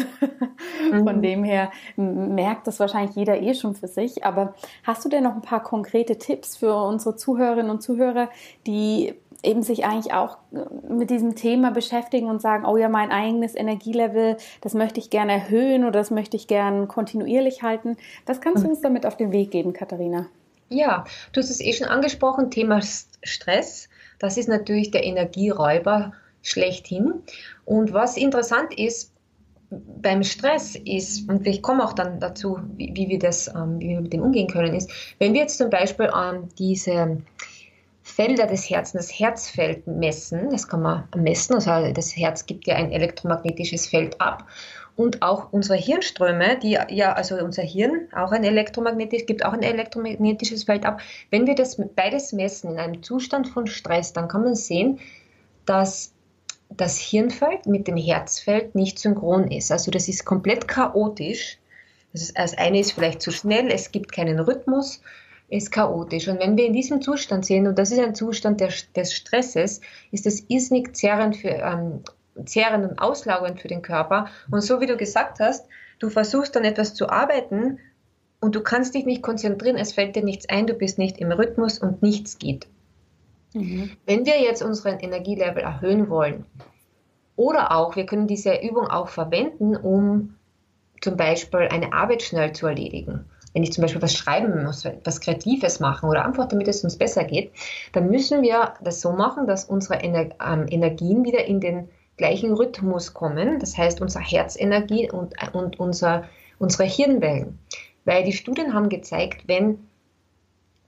[0.91, 1.03] Mhm.
[1.03, 4.23] Von dem her merkt das wahrscheinlich jeder eh schon für sich.
[4.23, 8.29] Aber hast du denn noch ein paar konkrete Tipps für unsere Zuhörerinnen und Zuhörer,
[8.65, 9.13] die
[9.43, 13.55] eben sich eigentlich auch äh, mit diesem Thema beschäftigen und sagen, oh ja, mein eigenes
[13.55, 17.97] Energielevel, das möchte ich gerne erhöhen oder das möchte ich gerne kontinuierlich halten.
[18.25, 18.73] Was kannst du mhm.
[18.73, 20.27] uns damit auf den Weg geben, Katharina?
[20.69, 23.89] Ja, du hast es eh schon angesprochen, Thema Stress.
[24.19, 27.23] Das ist natürlich der Energieräuber schlechthin.
[27.65, 29.13] Und was interessant ist,
[29.69, 33.89] beim Stress ist, und ich komme auch dann dazu, wie, wie wir das, ähm, wie
[33.89, 36.09] wir mit dem umgehen können, ist, wenn wir jetzt zum Beispiel
[36.57, 37.21] diese
[38.09, 40.49] Felder des Herzens, das Herzfeld messen.
[40.49, 41.53] Das kann man messen.
[41.53, 44.47] Also das Herz gibt ja ein elektromagnetisches Feld ab.
[44.99, 49.63] Und auch unsere Hirnströme, die ja, also unser Hirn auch ein elektromagnetisch, gibt auch ein
[49.63, 50.99] elektromagnetisches Feld ab.
[51.29, 54.99] Wenn wir das beides messen in einem Zustand von Stress, dann kann man sehen,
[55.65, 56.11] dass
[56.69, 59.71] das Hirnfeld mit dem Herzfeld nicht synchron ist.
[59.71, 61.59] Also das ist komplett chaotisch.
[62.11, 65.01] Das, das eine ist vielleicht zu schnell, es gibt keinen Rhythmus
[65.47, 66.27] ist chaotisch.
[66.27, 69.79] Und wenn wir in diesem Zustand sind, und das ist ein Zustand der, des Stresses,
[70.11, 72.03] ist es irrsinnig zehrend, für, ähm,
[72.45, 74.27] zehrend und auslaugend für den Körper.
[74.51, 75.67] Und so wie du gesagt hast,
[75.99, 77.79] du versuchst dann etwas zu arbeiten
[78.39, 81.31] und du kannst dich nicht konzentrieren, es fällt dir nichts ein, du bist nicht im
[81.31, 82.67] Rhythmus und nichts geht.
[83.53, 83.91] Mhm.
[84.05, 86.45] Wenn wir jetzt unseren Energielevel erhöhen wollen,
[87.35, 90.35] oder auch, wir können diese Übung auch verwenden, um
[91.01, 95.21] zum Beispiel eine Arbeit schnell zu erledigen wenn ich zum Beispiel was schreiben muss, was
[95.21, 97.51] Kreatives machen oder einfach damit es uns besser geht,
[97.93, 103.15] dann müssen wir das so machen, dass unsere ähm, Energien wieder in den gleichen Rhythmus
[103.15, 103.57] kommen.
[103.59, 106.25] Das heißt, unsere Herzenergie und, und unser,
[106.59, 107.57] unsere Hirnwellen.
[108.05, 109.79] Weil die Studien haben gezeigt, wenn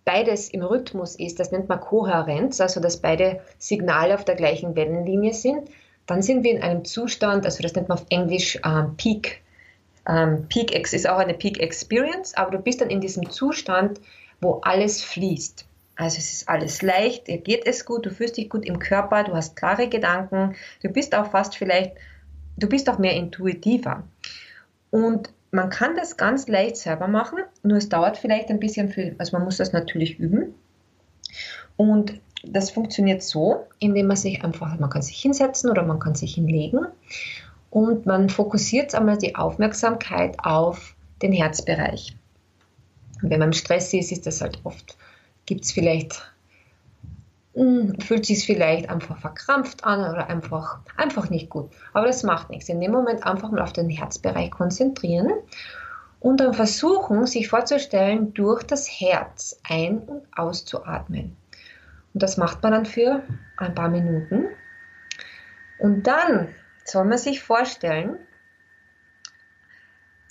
[0.05, 4.75] beides im Rhythmus ist, das nennt man Kohärenz, also dass beide Signale auf der gleichen
[4.75, 5.69] Wellenlinie sind,
[6.05, 9.41] dann sind wir in einem Zustand, also das nennt man auf Englisch ähm, Peak
[10.07, 13.99] ähm, Peak ist auch eine Peak Experience, aber du bist dann in diesem Zustand,
[14.39, 15.65] wo alles fließt.
[16.01, 19.23] Also es ist alles leicht, dir geht es gut, du fühlst dich gut im Körper,
[19.23, 21.91] du hast klare Gedanken, du bist auch fast vielleicht,
[22.57, 24.01] du bist auch mehr intuitiver.
[24.89, 29.13] Und man kann das ganz leicht selber machen, nur es dauert vielleicht ein bisschen viel,
[29.19, 30.55] also man muss das natürlich üben.
[31.77, 36.15] Und das funktioniert so, indem man sich einfach, man kann sich hinsetzen oder man kann
[36.15, 36.87] sich hinlegen
[37.69, 42.17] und man fokussiert einmal die Aufmerksamkeit auf den Herzbereich.
[43.21, 44.97] Und wenn man im Stress ist, ist das halt oft,
[45.51, 46.31] gibt es vielleicht,
[47.55, 51.69] hm, fühlt sich vielleicht einfach verkrampft an oder einfach, einfach nicht gut.
[51.91, 52.69] Aber das macht nichts.
[52.69, 55.33] In dem Moment einfach mal auf den Herzbereich konzentrieren
[56.21, 61.35] und dann versuchen, sich vorzustellen, durch das Herz ein- und auszuatmen.
[62.13, 63.21] Und das macht man dann für
[63.57, 64.45] ein paar Minuten.
[65.79, 66.47] Und dann
[66.85, 68.15] soll man sich vorstellen,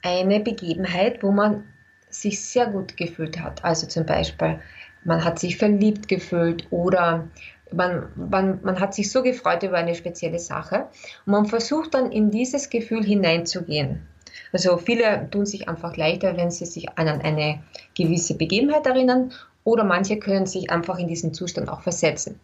[0.02, 1.70] eine Begebenheit, wo man
[2.11, 3.64] sich sehr gut gefühlt hat.
[3.64, 4.61] Also zum Beispiel,
[5.04, 7.28] man hat sich verliebt gefühlt oder
[7.72, 10.86] man, man, man hat sich so gefreut über eine spezielle Sache.
[11.26, 14.06] Und man versucht dann in dieses Gefühl hineinzugehen.
[14.52, 17.62] Also viele tun sich einfach leichter, wenn sie sich an eine
[17.94, 19.32] gewisse Begebenheit erinnern
[19.64, 22.40] oder manche können sich einfach in diesen Zustand auch versetzen.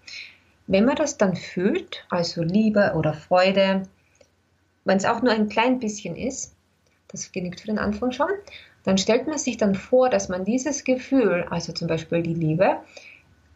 [0.66, 3.82] Wenn man das dann fühlt, also Liebe oder Freude,
[4.84, 6.54] wenn es auch nur ein klein bisschen ist,
[7.08, 8.30] das genügt für den Anfang schon,
[8.87, 12.77] dann stellt man sich dann vor, dass man dieses Gefühl, also zum Beispiel die Liebe,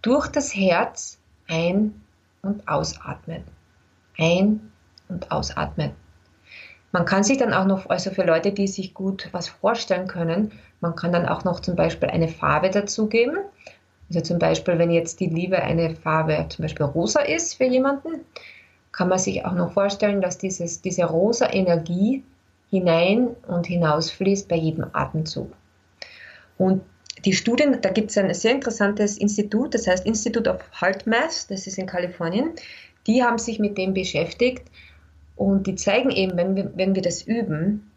[0.03, 2.03] durch das Herz ein-
[2.43, 3.45] und ausatmet.
[4.19, 4.73] Ein-
[5.09, 5.93] und ausatmet.
[6.91, 10.51] Man kann sich dann auch noch, also für Leute, die sich gut was vorstellen können,
[10.81, 13.37] man kann dann auch noch zum Beispiel eine Farbe dazugeben.
[14.09, 18.25] Also zum Beispiel, wenn jetzt die Liebe eine Farbe zum Beispiel rosa ist für jemanden,
[18.91, 22.25] kann man sich auch noch vorstellen, dass dieses, diese rosa Energie
[22.71, 25.53] hinein und hinausfließt bei jedem Atemzug.
[26.57, 26.83] Und
[27.25, 31.51] die Studien, da gibt es ein sehr interessantes Institut, das heißt Institute of Heart Math,
[31.51, 32.53] das ist in Kalifornien,
[33.07, 34.65] die haben sich mit dem beschäftigt
[35.37, 37.91] und die zeigen eben, wenn wir, wenn wir das üben,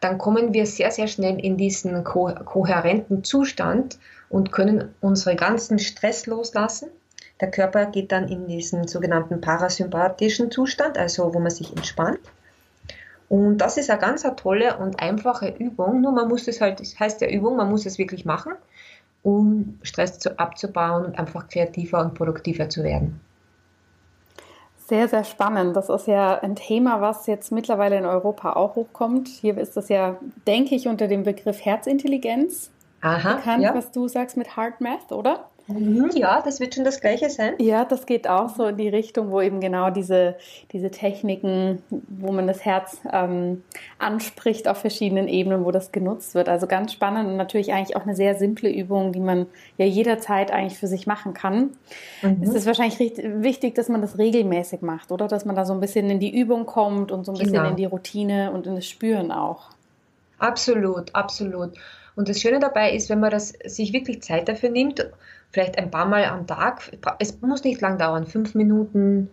[0.00, 5.78] dann kommen wir sehr, sehr schnell in diesen ko kohärenten Zustand und können unsere ganzen
[5.78, 6.90] Stress loslassen.
[7.40, 12.20] Der Körper geht dann in diesen sogenannten parasympathischen Zustand, also wo man sich entspannt.
[13.28, 16.00] Und das ist eine ganz eine tolle und einfache Übung.
[16.00, 18.52] Nur man muss es halt, das heißt ja Übung, man muss es wirklich machen,
[19.22, 23.20] um Stress zu, abzubauen und einfach kreativer und produktiver zu werden.
[24.86, 25.74] Sehr, sehr spannend.
[25.74, 29.26] Das ist ja ein Thema, was jetzt mittlerweile in Europa auch hochkommt.
[29.26, 33.74] Hier ist das ja, denke ich, unter dem Begriff Herzintelligenz Aha, bekannt, ja.
[33.74, 35.46] was du sagst mit Heart Math, oder?
[35.68, 37.54] Mhm, ja, das wird schon das Gleiche sein.
[37.58, 40.36] Ja, das geht auch so in die Richtung, wo eben genau diese,
[40.72, 43.64] diese Techniken, wo man das Herz ähm,
[43.98, 46.48] anspricht auf verschiedenen Ebenen, wo das genutzt wird.
[46.48, 50.52] Also ganz spannend und natürlich eigentlich auch eine sehr simple Übung, die man ja jederzeit
[50.52, 51.70] eigentlich für sich machen kann.
[52.22, 52.42] Mhm.
[52.42, 55.26] Es ist wahrscheinlich wichtig, dass man das regelmäßig macht, oder?
[55.26, 57.70] Dass man da so ein bisschen in die Übung kommt und so ein bisschen genau.
[57.70, 59.70] in die Routine und in das Spüren auch.
[60.38, 61.72] Absolut, absolut.
[62.14, 65.06] Und das Schöne dabei ist, wenn man das sich wirklich Zeit dafür nimmt,
[65.56, 66.82] vielleicht ein paar Mal am Tag,
[67.18, 69.30] es muss nicht lang dauern, fünf Minuten,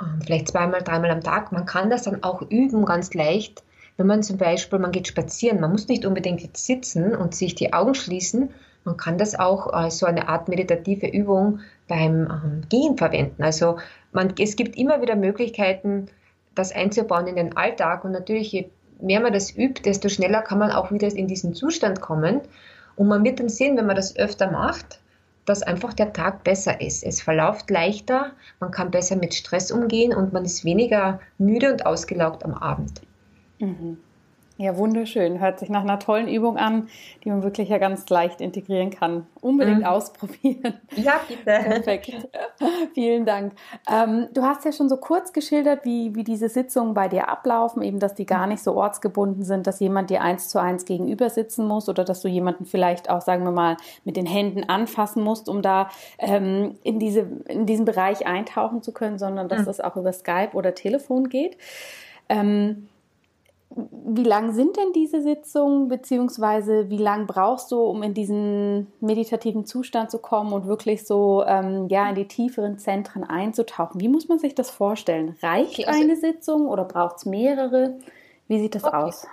[0.00, 1.52] ähm, vielleicht zweimal, dreimal am Tag.
[1.52, 3.62] Man kann das dann auch üben, ganz leicht.
[3.98, 7.54] Wenn man zum Beispiel, man geht spazieren, man muss nicht unbedingt jetzt sitzen und sich
[7.54, 8.48] die Augen schließen.
[8.84, 13.42] Man kann das auch als so eine Art meditative Übung beim ähm, Gehen verwenden.
[13.42, 13.76] Also
[14.12, 16.06] man, es gibt immer wieder Möglichkeiten,
[16.54, 18.02] das einzubauen in den Alltag.
[18.02, 21.52] Und natürlich, je mehr man das übt, desto schneller kann man auch wieder in diesen
[21.52, 22.40] Zustand kommen.
[22.96, 25.00] Und man wird dann sehen, wenn man das öfter macht,
[25.48, 27.02] dass einfach der Tag besser ist.
[27.04, 31.86] Es verläuft leichter, man kann besser mit Stress umgehen und man ist weniger müde und
[31.86, 33.00] ausgelaugt am Abend.
[33.58, 33.98] Mhm.
[34.60, 35.38] Ja, wunderschön.
[35.38, 36.88] Hört sich nach einer tollen Übung an,
[37.22, 39.24] die man wirklich ja ganz leicht integrieren kann.
[39.40, 39.86] Unbedingt mhm.
[39.86, 40.74] ausprobieren.
[40.96, 41.44] Ja, bitte.
[41.44, 42.10] Perfekt.
[42.94, 43.52] Vielen Dank.
[43.88, 47.82] Ähm, du hast ja schon so kurz geschildert, wie, wie diese Sitzungen bei dir ablaufen,
[47.82, 51.30] eben, dass die gar nicht so ortsgebunden sind, dass jemand dir eins zu eins gegenüber
[51.30, 55.22] sitzen muss oder dass du jemanden vielleicht auch, sagen wir mal, mit den Händen anfassen
[55.22, 59.66] musst, um da ähm, in, diese, in diesen Bereich eintauchen zu können, sondern dass mhm.
[59.66, 61.56] das auch über Skype oder Telefon geht.
[62.28, 62.88] Ähm,
[63.90, 69.66] wie lang sind denn diese Sitzungen, beziehungsweise wie lang brauchst du, um in diesen meditativen
[69.66, 74.00] Zustand zu kommen und wirklich so ähm, ja in die tieferen Zentren einzutauchen?
[74.00, 75.36] Wie muss man sich das vorstellen?
[75.42, 77.98] Reicht okay, also eine Sitzung oder braucht es mehrere?
[78.48, 78.96] Wie sieht das okay.
[78.96, 79.26] aus?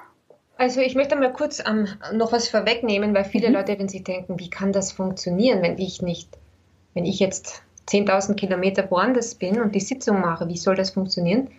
[0.57, 3.55] Also ich möchte mal kurz ähm, noch was vorwegnehmen, weil viele mhm.
[3.55, 6.29] Leute, wenn sie denken, wie kann das funktionieren, wenn ich nicht,
[6.93, 11.49] wenn ich jetzt 10.000 Kilometer woanders bin und die Sitzung mache, wie soll das funktionieren?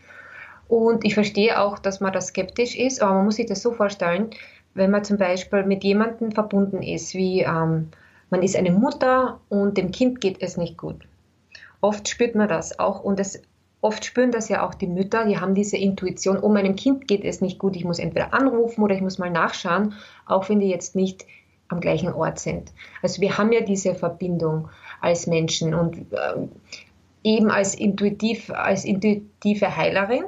[0.68, 3.72] Und ich verstehe auch, dass man da skeptisch ist, aber man muss sich das so
[3.72, 4.30] vorstellen,
[4.74, 7.88] wenn man zum Beispiel mit jemandem verbunden ist, wie ähm,
[8.30, 11.06] man ist eine Mutter und dem Kind geht es nicht gut.
[11.80, 13.42] Oft spürt man das auch und es
[13.80, 17.24] oft spüren das ja auch die Mütter, die haben diese Intuition, oh, meinem Kind geht
[17.24, 19.94] es nicht gut, ich muss entweder anrufen oder ich muss mal nachschauen,
[20.26, 21.24] auch wenn die jetzt nicht
[21.68, 22.72] am gleichen Ort sind.
[23.02, 24.68] Also wir haben ja diese Verbindung
[25.00, 26.48] als Menschen und äh,
[27.22, 30.24] eben als intuitiv, als intuitive Heilerin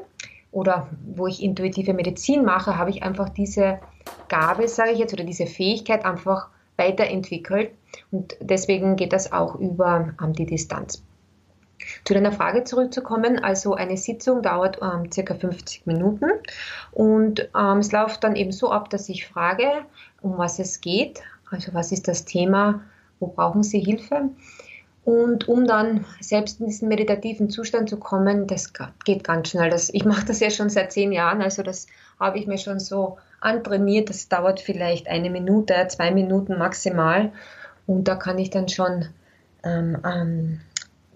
[0.50, 3.80] oder wo ich intuitive Medizin mache, habe ich einfach diese
[4.28, 7.72] Gabe, sage ich jetzt, oder diese Fähigkeit einfach weiterentwickelt.
[8.10, 11.02] Und deswegen geht das auch über ähm, die Distanz.
[12.04, 16.26] Zu deiner Frage zurückzukommen, also eine Sitzung dauert ähm, circa 50 Minuten
[16.92, 19.64] und ähm, es läuft dann eben so ab, dass ich frage,
[20.20, 22.82] um was es geht, also was ist das Thema,
[23.20, 24.30] wo brauchen Sie Hilfe
[25.08, 28.74] und um dann selbst in diesen meditativen Zustand zu kommen, das
[29.06, 29.70] geht ganz schnell.
[29.70, 31.86] Das, ich mache das ja schon seit zehn Jahren, also das
[32.20, 34.10] habe ich mir schon so antrainiert.
[34.10, 37.32] Das dauert vielleicht eine Minute, zwei Minuten maximal.
[37.86, 39.06] Und da kann ich dann schon
[39.64, 40.60] ähm, ähm,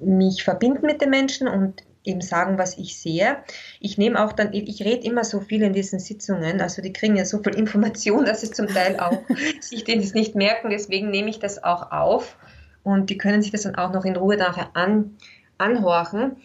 [0.01, 3.37] mich verbinden mit den Menschen und eben sagen, was ich sehe.
[3.79, 7.17] Ich nehme auch dann, ich rede immer so viel in diesen Sitzungen, also die kriegen
[7.17, 9.19] ja so viel Information, dass sie zum Teil auch
[9.61, 12.39] sich das nicht merken, deswegen nehme ich das auch auf
[12.85, 15.17] und die können sich das dann auch noch in Ruhe nachher an,
[15.59, 16.37] anhorchen.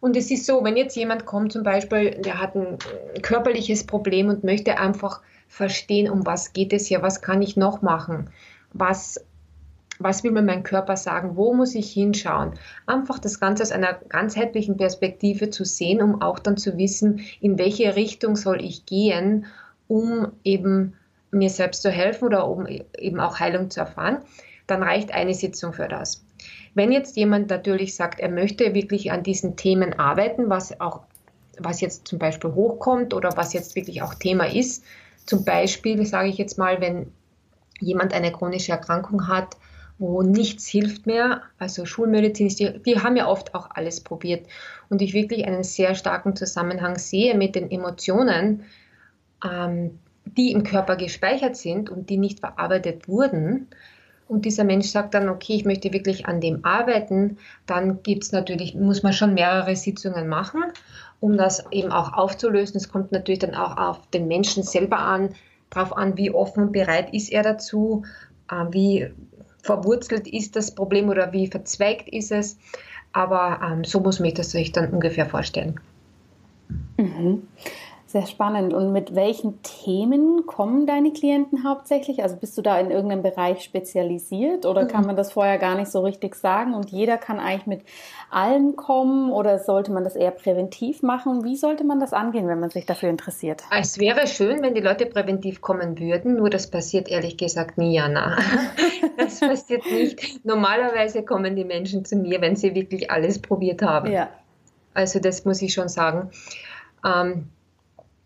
[0.00, 2.78] Und es ist so, wenn jetzt jemand kommt zum Beispiel, der hat ein
[3.22, 7.82] körperliches Problem und möchte einfach verstehen, um was geht es hier, was kann ich noch
[7.82, 8.30] machen,
[8.72, 9.22] was,
[9.98, 12.54] was will mir mein Körper sagen, wo muss ich hinschauen.
[12.86, 17.58] Einfach das Ganze aus einer ganzheitlichen Perspektive zu sehen, um auch dann zu wissen, in
[17.58, 19.46] welche Richtung soll ich gehen,
[19.86, 20.94] um eben
[21.30, 24.18] mir selbst zu helfen oder um eben auch Heilung zu erfahren
[24.70, 26.24] dann reicht eine Sitzung für das.
[26.74, 31.00] Wenn jetzt jemand natürlich sagt, er möchte wirklich an diesen Themen arbeiten, was auch,
[31.58, 34.84] was jetzt zum Beispiel hochkommt oder was jetzt wirklich auch Thema ist,
[35.26, 37.12] zum Beispiel sage ich jetzt mal, wenn
[37.80, 39.56] jemand eine chronische Erkrankung hat,
[39.98, 44.46] wo nichts hilft mehr, also Schulmedizin, die, die haben ja oft auch alles probiert
[44.88, 48.64] und ich wirklich einen sehr starken Zusammenhang sehe mit den Emotionen,
[49.44, 53.68] ähm, die im Körper gespeichert sind und die nicht verarbeitet wurden,
[54.30, 58.30] und dieser Mensch sagt dann, okay, ich möchte wirklich an dem arbeiten, dann gibt es
[58.30, 60.62] natürlich, muss man schon mehrere Sitzungen machen,
[61.18, 62.76] um das eben auch aufzulösen.
[62.76, 65.30] Es kommt natürlich dann auch auf den Menschen selber an,
[65.68, 68.04] darauf an, wie offen und bereit ist er dazu,
[68.48, 69.10] äh, wie
[69.62, 72.56] verwurzelt ist das Problem oder wie verzweigt ist es.
[73.12, 75.80] Aber ähm, so muss man sich das dann ungefähr vorstellen.
[76.96, 77.48] Mhm.
[78.10, 78.74] Sehr spannend.
[78.74, 82.24] Und mit welchen Themen kommen deine Klienten hauptsächlich?
[82.24, 85.06] Also bist du da in irgendeinem Bereich spezialisiert oder kann mhm.
[85.06, 87.82] man das vorher gar nicht so richtig sagen und jeder kann eigentlich mit
[88.28, 91.44] allem kommen oder sollte man das eher präventiv machen?
[91.44, 93.62] Wie sollte man das angehen, wenn man sich dafür interessiert?
[93.70, 97.94] Es wäre schön, wenn die Leute präventiv kommen würden, nur das passiert ehrlich gesagt nie,
[97.94, 98.38] Jana.
[99.16, 100.44] Das passiert nicht.
[100.44, 104.10] Normalerweise kommen die Menschen zu mir, wenn sie wirklich alles probiert haben.
[104.10, 104.30] Ja.
[104.94, 106.30] Also das muss ich schon sagen.
[107.04, 107.50] Ähm,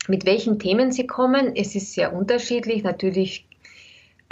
[0.08, 1.54] mit welchen Themen sie kommen.
[1.56, 2.82] Es ist sehr unterschiedlich.
[2.82, 3.46] Natürlich,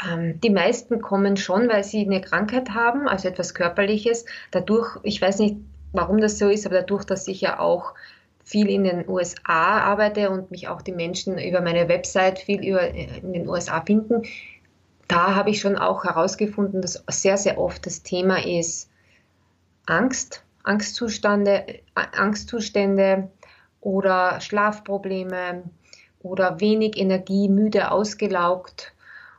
[0.06, 4.24] ähm, die meisten kommen schon, weil sie eine Krankheit haben, also etwas Körperliches.
[4.50, 5.56] Dadurch, ich weiß nicht,
[5.92, 7.94] warum das so ist, aber dadurch, dass ich ja auch
[8.44, 12.90] viel in den USA arbeite und mich auch die Menschen über meine Website viel über,
[12.90, 14.22] in den USA finden,
[15.08, 18.90] da habe ich schon auch herausgefunden, dass sehr, sehr oft das Thema ist
[19.86, 23.30] Angst, Angstzustände, Angstzustände,
[23.82, 25.64] oder Schlafprobleme
[26.22, 28.94] oder wenig Energie, müde, ausgelaugt.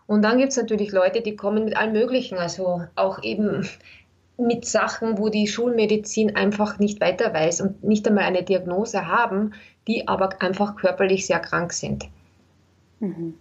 [0.05, 3.67] Und dann gibt es natürlich Leute, die kommen mit allem Möglichen, also auch eben
[4.37, 9.53] mit Sachen, wo die Schulmedizin einfach nicht weiter weiß und nicht einmal eine Diagnose haben,
[9.87, 12.05] die aber einfach körperlich sehr krank sind.
[12.99, 13.35] Mhm.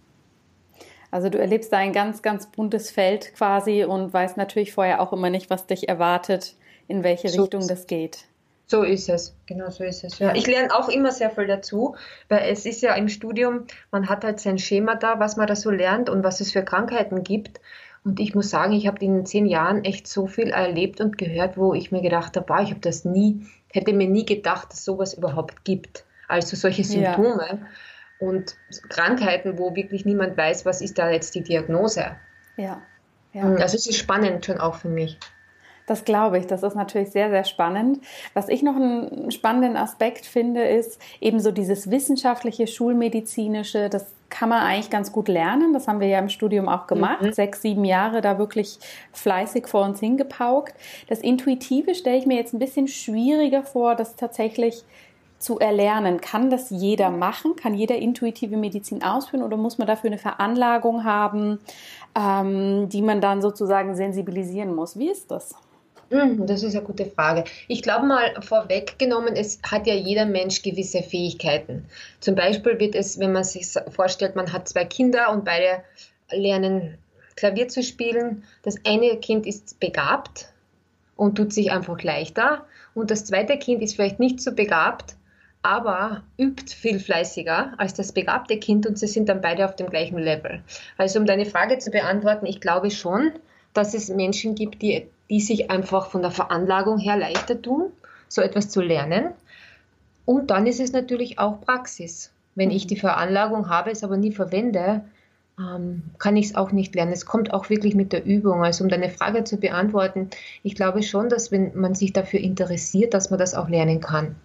[1.11, 5.13] Also du erlebst da ein ganz, ganz buntes Feld quasi und weißt natürlich vorher auch
[5.13, 6.55] immer nicht, was dich erwartet,
[6.87, 8.25] in welche so Richtung das geht.
[8.65, 10.19] So ist es, genau so ist es.
[10.19, 11.95] Ja, ich lerne auch immer sehr viel dazu,
[12.29, 15.55] weil es ist ja im Studium, man hat halt sein Schema da, was man da
[15.55, 17.59] so lernt und was es für Krankheiten gibt.
[18.05, 21.57] Und ich muss sagen, ich habe in zehn Jahren echt so viel erlebt und gehört,
[21.57, 25.13] wo ich mir gedacht habe, ich habe das nie, hätte mir nie gedacht, dass sowas
[25.13, 26.05] überhaupt gibt.
[26.27, 28.27] Also solche Symptome ja.
[28.27, 28.55] und
[28.89, 32.15] Krankheiten, wo wirklich niemand weiß, was ist da jetzt die Diagnose.
[32.57, 32.81] Ja.
[33.33, 33.43] ja.
[33.43, 35.17] Also es ist spannend schon auch für mich.
[35.85, 36.47] Das glaube ich.
[36.47, 37.99] Das ist natürlich sehr, sehr spannend.
[38.33, 43.89] Was ich noch einen spannenden Aspekt finde, ist eben so dieses wissenschaftliche, schulmedizinische.
[43.89, 45.73] Das kann man eigentlich ganz gut lernen.
[45.73, 47.21] Das haben wir ja im Studium auch gemacht.
[47.21, 47.33] Mhm.
[47.33, 48.79] Sechs, sieben Jahre da wirklich
[49.11, 50.73] fleißig vor uns hingepaukt.
[51.07, 54.83] Das Intuitive stelle ich mir jetzt ein bisschen schwieriger vor, das tatsächlich
[55.37, 56.21] zu erlernen.
[56.21, 57.55] Kann das jeder machen?
[57.55, 61.59] Kann jeder intuitive Medizin ausführen oder muss man dafür eine Veranlagung haben,
[62.15, 64.97] ähm, die man dann sozusagen sensibilisieren muss?
[64.97, 65.53] Wie ist das?
[66.13, 67.43] Hm, das ist eine gute Frage.
[67.67, 71.85] Ich glaube mal vorweggenommen, es hat ja jeder Mensch gewisse Fähigkeiten.
[72.19, 75.83] Zum Beispiel wird es, wenn man sich vorstellt, man hat zwei Kinder und beide
[76.29, 76.99] lernen
[77.35, 78.43] Klavier zu spielen.
[78.61, 80.53] Das eine Kind ist begabt
[81.15, 85.15] und tut sich einfach leichter und das zweite Kind ist vielleicht nicht so begabt,
[85.63, 89.89] aber übt viel fleißiger als das begabte Kind und sie sind dann beide auf dem
[89.89, 90.61] gleichen Level.
[90.95, 93.31] Also um deine Frage zu beantworten, ich glaube schon,
[93.73, 97.91] dass es Menschen gibt, die, die sich einfach von der Veranlagung her leichter tun,
[98.27, 99.29] so etwas zu lernen.
[100.25, 102.31] Und dann ist es natürlich auch Praxis.
[102.55, 105.01] Wenn ich die Veranlagung habe, es aber nie verwende,
[105.59, 107.11] ähm, kann ich es auch nicht lernen.
[107.11, 108.63] Es kommt auch wirklich mit der Übung.
[108.63, 110.29] Also um deine Frage zu beantworten,
[110.63, 114.35] ich glaube schon, dass wenn man sich dafür interessiert, dass man das auch lernen kann.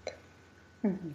[0.83, 1.15] Mhm.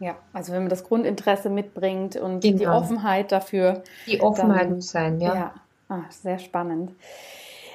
[0.00, 2.58] Ja, also wenn man das Grundinteresse mitbringt und genau.
[2.58, 3.84] die Offenheit dafür.
[4.08, 5.34] Die Offenheit muss sein, ja.
[5.34, 5.54] Ja,
[5.92, 6.92] ah, sehr spannend.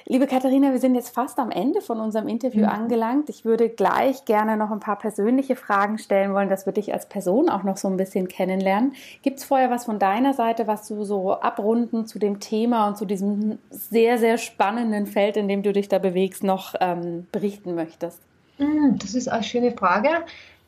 [0.10, 2.70] Liebe Katharina, wir sind jetzt fast am Ende von unserem Interview mhm.
[2.70, 3.30] angelangt.
[3.30, 7.10] Ich würde gleich gerne noch ein paar persönliche Fragen stellen wollen, dass wir dich als
[7.10, 8.94] Person auch noch so ein bisschen kennenlernen.
[9.22, 12.98] Gibt es vorher was von deiner Seite, was du so abrunden zu dem Thema und
[12.98, 17.76] zu diesem sehr, sehr spannenden Feld, in dem du dich da bewegst, noch ähm, berichten
[17.76, 18.22] möchtest?
[18.60, 20.10] Mhm, das ist eine schöne Frage.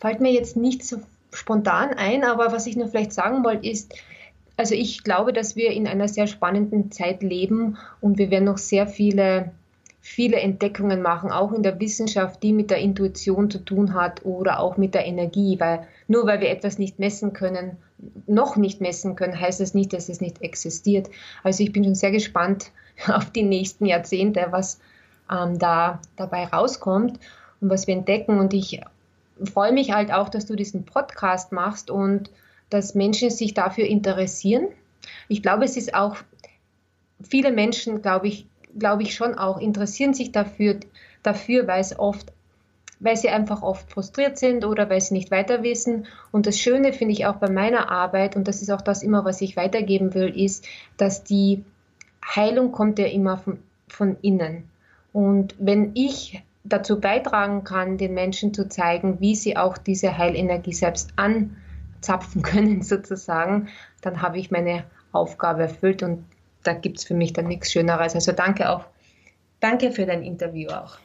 [0.02, 0.98] Fällt mir jetzt nicht so
[1.32, 3.94] spontan ein, aber was ich nur vielleicht sagen wollte, ist,
[4.60, 8.58] also ich glaube, dass wir in einer sehr spannenden Zeit leben und wir werden noch
[8.58, 9.52] sehr viele,
[10.02, 14.60] viele Entdeckungen machen, auch in der Wissenschaft, die mit der Intuition zu tun hat oder
[14.60, 17.78] auch mit der Energie, weil nur weil wir etwas nicht messen können,
[18.28, 21.10] noch nicht messen können, heißt es das nicht, dass es nicht existiert.
[21.42, 22.74] Also ich bin schon sehr gespannt
[23.08, 24.82] auf die nächsten Jahrzehnte, was
[25.32, 27.18] ähm, da dabei rauskommt
[27.62, 28.38] und was wir entdecken.
[28.42, 28.82] Und ich
[29.54, 32.30] freue mich halt auch, dass du diesen Podcast machst und
[32.70, 34.68] dass Menschen sich dafür interessieren.
[35.28, 36.18] Ich glaube, es ist auch,
[37.22, 38.48] viele Menschen, glaube ich,
[38.78, 40.80] glaube ich schon auch, interessieren sich dafür,
[41.24, 42.32] dafür, weil es oft,
[43.00, 46.06] weil sie einfach oft frustriert sind oder weil sie nicht weiter wissen.
[46.32, 49.26] Und das Schöne finde ich auch bei meiner Arbeit, und das ist auch das immer,
[49.26, 50.68] was ich weitergeben will, ist,
[50.98, 51.64] dass die
[52.36, 54.70] Heilung kommt ja immer von, von innen.
[55.12, 60.74] Und wenn ich dazu beitragen kann, den Menschen zu zeigen, wie sie auch diese Heilenergie
[60.74, 61.56] selbst an
[62.02, 63.70] zapfen können sozusagen,
[64.02, 66.26] dann habe ich meine Aufgabe erfüllt und
[66.64, 68.16] da gibt es für mich dann nichts Schöneres.
[68.16, 68.86] Also danke auch,
[69.60, 70.98] danke für dein Interview auch.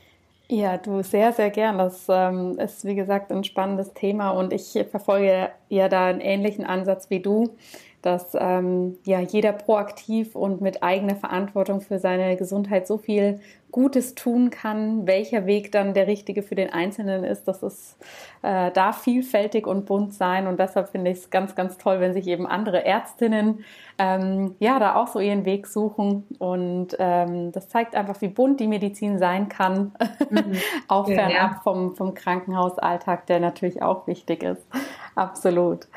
[0.49, 1.78] Ja, du sehr, sehr gern.
[1.78, 6.66] Das ähm, ist, wie gesagt, ein spannendes Thema und ich verfolge ja da einen ähnlichen
[6.66, 7.57] Ansatz wie du
[8.05, 13.40] dass ähm, ja jeder proaktiv und mit eigener Verantwortung für seine Gesundheit so viel
[13.70, 15.07] Gutes tun kann.
[15.07, 17.96] Welcher Weg dann der richtige für den Einzelnen ist, das ist
[18.42, 22.12] äh, darf vielfältig und bunt sein und deshalb finde ich es ganz, ganz toll, wenn
[22.12, 23.64] sich eben andere Ärztinnen
[23.98, 28.61] ähm, ja da auch so ihren Weg suchen und ähm, das zeigt einfach, wie bunt
[28.61, 29.92] die Medizin sein kann,
[30.30, 30.57] mhm.
[30.88, 31.61] auch fernab ja.
[31.64, 34.62] vom, vom Krankenhausalltag, der natürlich auch wichtig ist.
[35.14, 35.88] Absolut.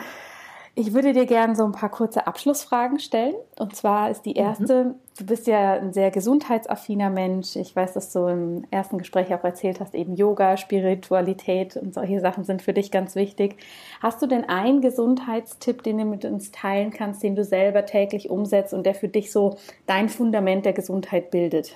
[0.79, 3.33] Ich würde dir gerne so ein paar kurze Abschlussfragen stellen.
[3.57, 4.45] Und zwar ist die mhm.
[4.45, 4.95] erste, mhm.
[5.17, 7.55] du bist ja ein sehr gesundheitsaffiner Mensch.
[7.55, 12.19] Ich weiß, dass du im ersten Gespräch auch erzählt hast, eben Yoga, Spiritualität und solche
[12.19, 13.55] Sachen sind für dich ganz wichtig.
[14.03, 18.29] Hast du denn einen Gesundheitstipp, den du mit uns teilen kannst, den du selber täglich
[18.29, 19.57] umsetzt und der für dich so
[19.87, 21.73] dein Fundament der Gesundheit bildet?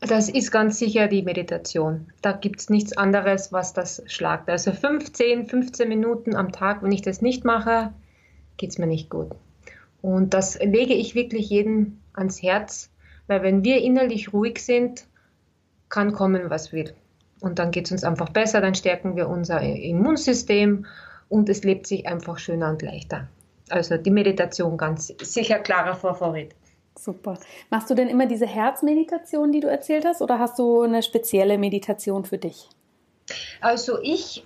[0.00, 2.08] Das ist ganz sicher die Meditation.
[2.20, 4.50] Da gibt es nichts anderes, was das schlagt.
[4.50, 7.92] Also 15, 15 Minuten am Tag, wenn ich das nicht mache,
[8.56, 9.30] geht es mir nicht gut.
[10.00, 12.90] Und das lege ich wirklich jedem ans Herz,
[13.26, 15.06] weil wenn wir innerlich ruhig sind,
[15.88, 16.92] kann kommen, was will.
[17.40, 20.86] Und dann geht es uns einfach besser, dann stärken wir unser Immunsystem
[21.28, 23.28] und es lebt sich einfach schöner und leichter.
[23.68, 26.54] Also die Meditation ganz sicher klarer Favorit.
[26.98, 27.38] Super.
[27.70, 31.58] Machst du denn immer diese Herzmeditation, die du erzählt hast, oder hast du eine spezielle
[31.58, 32.68] Meditation für dich?
[33.60, 34.44] Also ich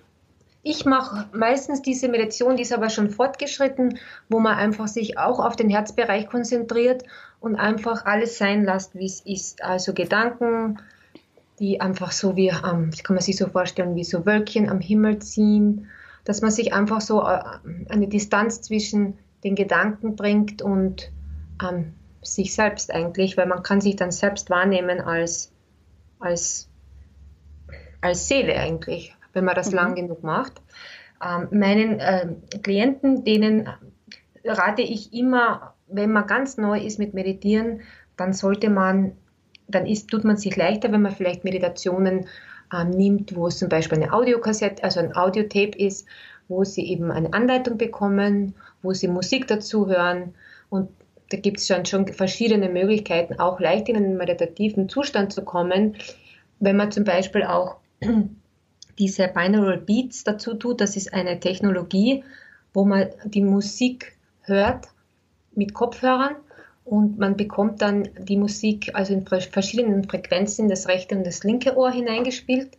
[0.68, 5.38] ich mache meistens diese Meditation, die ist aber schon fortgeschritten, wo man einfach sich auch
[5.38, 7.04] auf den Herzbereich konzentriert
[7.38, 9.62] und einfach alles sein lässt, wie es ist.
[9.62, 10.80] Also Gedanken,
[11.60, 15.20] die einfach so wie, ähm, kann man sich so vorstellen, wie so Wölkchen am Himmel
[15.20, 15.86] ziehen,
[16.24, 17.44] dass man sich einfach so äh,
[17.88, 21.12] eine Distanz zwischen den Gedanken bringt und
[21.62, 25.52] ähm, sich selbst eigentlich, weil man kann sich dann selbst wahrnehmen als,
[26.18, 26.68] als,
[28.00, 29.76] als Seele eigentlich wenn man das mhm.
[29.76, 30.61] lang genug macht.
[31.24, 32.26] Ähm, meinen äh,
[32.62, 33.68] Klienten, denen
[34.45, 37.82] rate ich immer, wenn man ganz neu ist mit Meditieren,
[38.16, 39.12] dann sollte man,
[39.68, 42.26] dann ist, tut man sich leichter, wenn man vielleicht Meditationen
[42.72, 46.07] ähm, nimmt, wo es zum Beispiel eine Audiokassette, also ein Audiotape ist,
[46.49, 50.34] wo sie eben eine Anleitung bekommen, wo sie Musik dazu hören
[50.70, 50.89] und
[51.30, 55.97] da gibt es schon, schon verschiedene Möglichkeiten, auch leicht in einen meditativen Zustand zu kommen,
[56.61, 57.76] wenn man zum Beispiel auch
[58.99, 62.24] diese Binaural Beats dazu tut, das ist eine Technologie,
[62.72, 64.88] wo man die Musik hört
[65.55, 66.36] mit Kopfhörern
[66.84, 71.76] und man bekommt dann die Musik also in verschiedenen Frequenzen das rechte und das linke
[71.76, 72.78] Ohr hineingespielt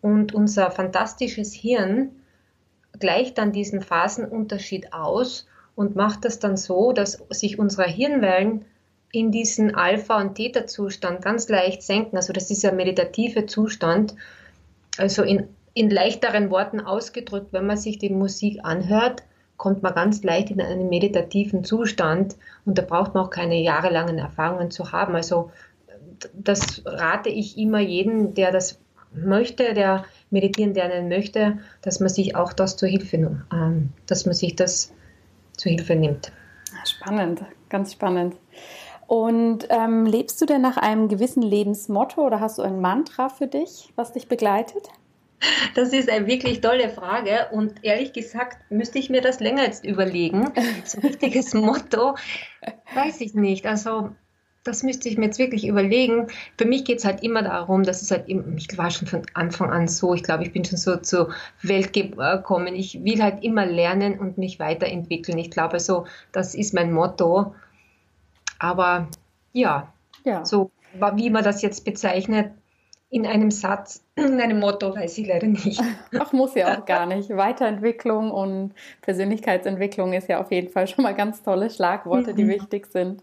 [0.00, 2.10] und unser fantastisches Hirn
[3.00, 8.64] gleicht dann diesen Phasenunterschied aus und macht das dann so, dass sich unsere Hirnwellen
[9.12, 12.16] in diesen Alpha- und Theta-Zustand ganz leicht senken.
[12.16, 14.14] Also das ist ein meditative Zustand.
[14.98, 15.48] Also in,
[15.78, 19.22] in leichteren Worten ausgedrückt, wenn man sich die Musik anhört,
[19.56, 24.18] kommt man ganz leicht in einen meditativen Zustand und da braucht man auch keine jahrelangen
[24.18, 25.14] Erfahrungen zu haben.
[25.14, 25.50] Also
[26.32, 28.78] das rate ich immer jedem, der das
[29.12, 34.26] möchte, der meditieren lernen möchte, dass man sich auch das zur Hilfe nimmt, ähm, dass
[34.26, 34.92] man sich das
[35.56, 36.32] zur Hilfe nimmt.
[36.84, 38.36] Spannend, ganz spannend.
[39.06, 43.46] Und ähm, lebst du denn nach einem gewissen Lebensmotto oder hast du ein Mantra für
[43.46, 44.90] dich, was dich begleitet?
[45.74, 49.84] Das ist eine wirklich tolle Frage und ehrlich gesagt müsste ich mir das länger jetzt
[49.84, 50.50] überlegen.
[50.84, 52.16] So ein richtiges Motto,
[52.94, 53.66] weiß ich nicht.
[53.66, 54.10] Also
[54.64, 56.26] das müsste ich mir jetzt wirklich überlegen.
[56.58, 59.70] Für mich geht es halt immer darum, dass es halt, ich war schon von Anfang
[59.70, 61.32] an so, ich glaube, ich bin schon so zur
[61.62, 62.74] Welt gekommen.
[62.74, 65.38] Ich will halt immer lernen und mich weiterentwickeln.
[65.38, 67.54] Ich glaube, so, das ist mein Motto.
[68.58, 69.08] Aber
[69.52, 69.92] ja,
[70.24, 70.44] ja.
[70.44, 70.70] so
[71.14, 72.50] wie man das jetzt bezeichnet,
[73.10, 75.80] in einem Satz, in einem Motto, weiß ich leider nicht.
[76.18, 77.30] Ach, muss ja auch gar nicht.
[77.30, 82.48] Weiterentwicklung und Persönlichkeitsentwicklung ist ja auf jeden Fall schon mal ganz tolle Schlagworte, die mhm.
[82.48, 83.22] wichtig sind.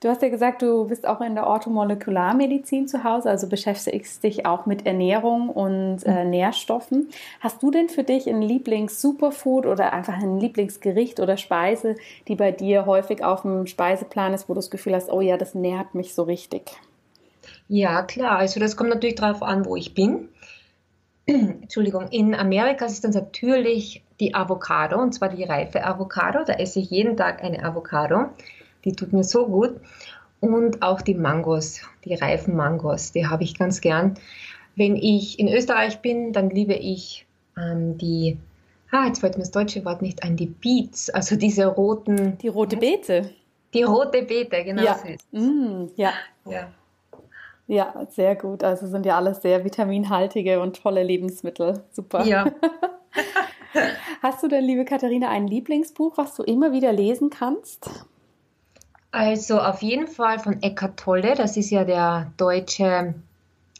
[0.00, 4.44] Du hast ja gesagt, du bist auch in der Orthomolekularmedizin zu Hause, also beschäftigst dich
[4.46, 7.08] auch mit Ernährung und äh, Nährstoffen.
[7.38, 11.94] Hast du denn für dich ein Lieblings-Superfood oder einfach ein Lieblingsgericht oder Speise,
[12.26, 15.36] die bei dir häufig auf dem Speiseplan ist, wo du das Gefühl hast, oh ja,
[15.36, 16.72] das nährt mich so richtig?
[17.68, 18.38] Ja, klar.
[18.38, 20.28] Also das kommt natürlich darauf an, wo ich bin.
[21.26, 26.44] Entschuldigung, in Amerika ist dann natürlich die Avocado, und zwar die reife Avocado.
[26.44, 28.26] Da esse ich jeden Tag eine Avocado.
[28.84, 29.80] Die tut mir so gut.
[30.40, 34.14] Und auch die Mangos, die reifen Mangos, die habe ich ganz gern.
[34.74, 38.38] Wenn ich in Österreich bin, dann liebe ich ähm, die,
[38.90, 42.38] ah, jetzt fällt mir das deutsche Wort nicht ein, die Beets, also diese roten.
[42.38, 43.30] Die rote Beete.
[43.72, 44.98] Die rote Beete, genau ja.
[44.98, 46.12] so mm, ja.
[46.46, 46.68] ja.
[47.72, 48.62] Ja, sehr gut.
[48.62, 51.82] Also sind ja alles sehr vitaminhaltige und tolle Lebensmittel.
[51.90, 52.22] Super.
[52.26, 52.44] Ja.
[54.22, 57.88] Hast du denn, liebe Katharina, ein Lieblingsbuch, was du immer wieder lesen kannst?
[59.10, 63.14] Also auf jeden Fall von Eckhart Tolle, das ist ja der deutsche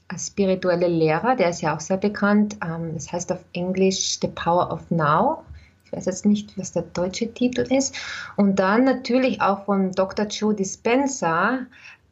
[0.08, 2.56] äh, spirituelle Lehrer, der ist ja auch sehr bekannt.
[2.64, 5.42] Ähm, das heißt auf Englisch The Power of Now.
[5.84, 7.94] Ich weiß jetzt nicht, was der deutsche Titel ist.
[8.36, 10.24] Und dann natürlich auch von Dr.
[10.28, 11.66] Joe Dispenza,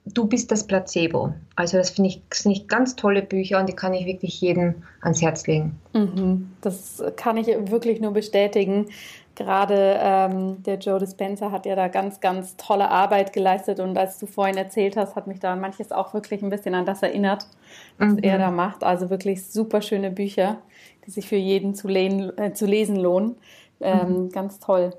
[0.07, 1.34] Du bist das Placebo.
[1.57, 5.20] Also das finde ich, ich ganz tolle Bücher und die kann ich wirklich jedem ans
[5.20, 5.78] Herz legen.
[5.92, 6.51] Mhm.
[6.62, 8.86] Das kann ich wirklich nur bestätigen.
[9.36, 14.18] Gerade ähm, der Joe Dispenza hat ja da ganz, ganz tolle Arbeit geleistet und als
[14.18, 17.46] du vorhin erzählt hast, hat mich da manches auch wirklich ein bisschen an das erinnert,
[17.96, 18.18] was mhm.
[18.22, 18.82] er da macht.
[18.82, 20.59] Also wirklich super schöne Bücher,
[21.07, 23.36] die sich für jeden zu, lehnen, äh, zu lesen lohnen.
[23.80, 24.28] Ähm, mhm.
[24.30, 24.92] Ganz toll.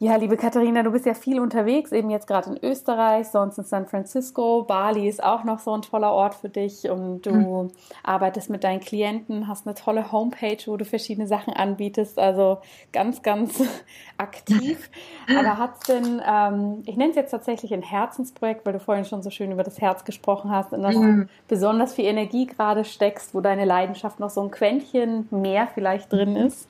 [0.00, 3.64] Ja, liebe Katharina, du bist ja viel unterwegs, eben jetzt gerade in Österreich, sonst in
[3.64, 4.64] San Francisco.
[4.64, 7.70] Bali ist auch noch so ein toller Ort für dich und du mhm.
[8.02, 12.58] arbeitest mit deinen Klienten, hast eine tolle Homepage, wo du verschiedene Sachen anbietest, also
[12.92, 13.62] ganz, ganz
[14.18, 14.90] aktiv.
[15.30, 19.04] Aber hat es denn, ähm, ich nenne es jetzt tatsächlich ein Herzensprojekt, weil du vorhin
[19.04, 21.28] schon so schön über das Herz gesprochen hast, in das mhm.
[21.46, 26.32] besonders viel Energie gerade steckst, wo deine Leidenschaft noch so ein Quäntchen mehr vielleicht drin
[26.32, 26.46] mhm.
[26.46, 26.68] ist?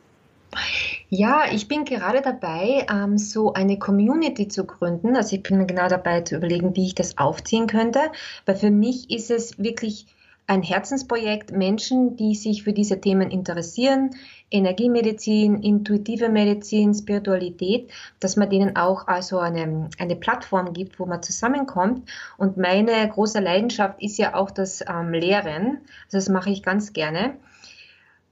[1.09, 5.17] Ja, ich bin gerade dabei, ähm, so eine Community zu gründen.
[5.17, 8.01] Also ich bin mir genau dabei zu überlegen, wie ich das aufziehen könnte.
[8.47, 10.07] Weil für mich ist es wirklich
[10.47, 14.11] ein Herzensprojekt, Menschen, die sich für diese Themen interessieren,
[14.51, 17.91] Energiemedizin, intuitive Medizin, Spiritualität,
[18.21, 22.09] dass man denen auch also eine, eine Plattform gibt, wo man zusammenkommt.
[22.37, 25.79] Und meine große Leidenschaft ist ja auch das ähm, Lehren.
[26.07, 27.37] Also das mache ich ganz gerne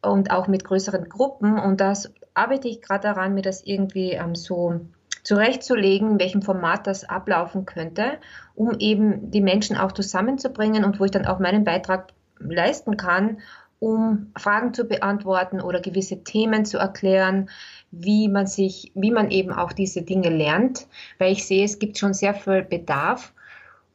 [0.03, 1.59] und auch mit größeren Gruppen.
[1.59, 4.81] Und das arbeite ich gerade daran, mir das irgendwie ähm, so
[5.23, 8.19] zurechtzulegen, in welchem Format das ablaufen könnte,
[8.55, 13.39] um eben die Menschen auch zusammenzubringen und wo ich dann auch meinen Beitrag leisten kann,
[13.79, 17.51] um Fragen zu beantworten oder gewisse Themen zu erklären,
[17.91, 20.87] wie man sich, wie man eben auch diese Dinge lernt,
[21.19, 23.33] weil ich sehe, es gibt schon sehr viel Bedarf.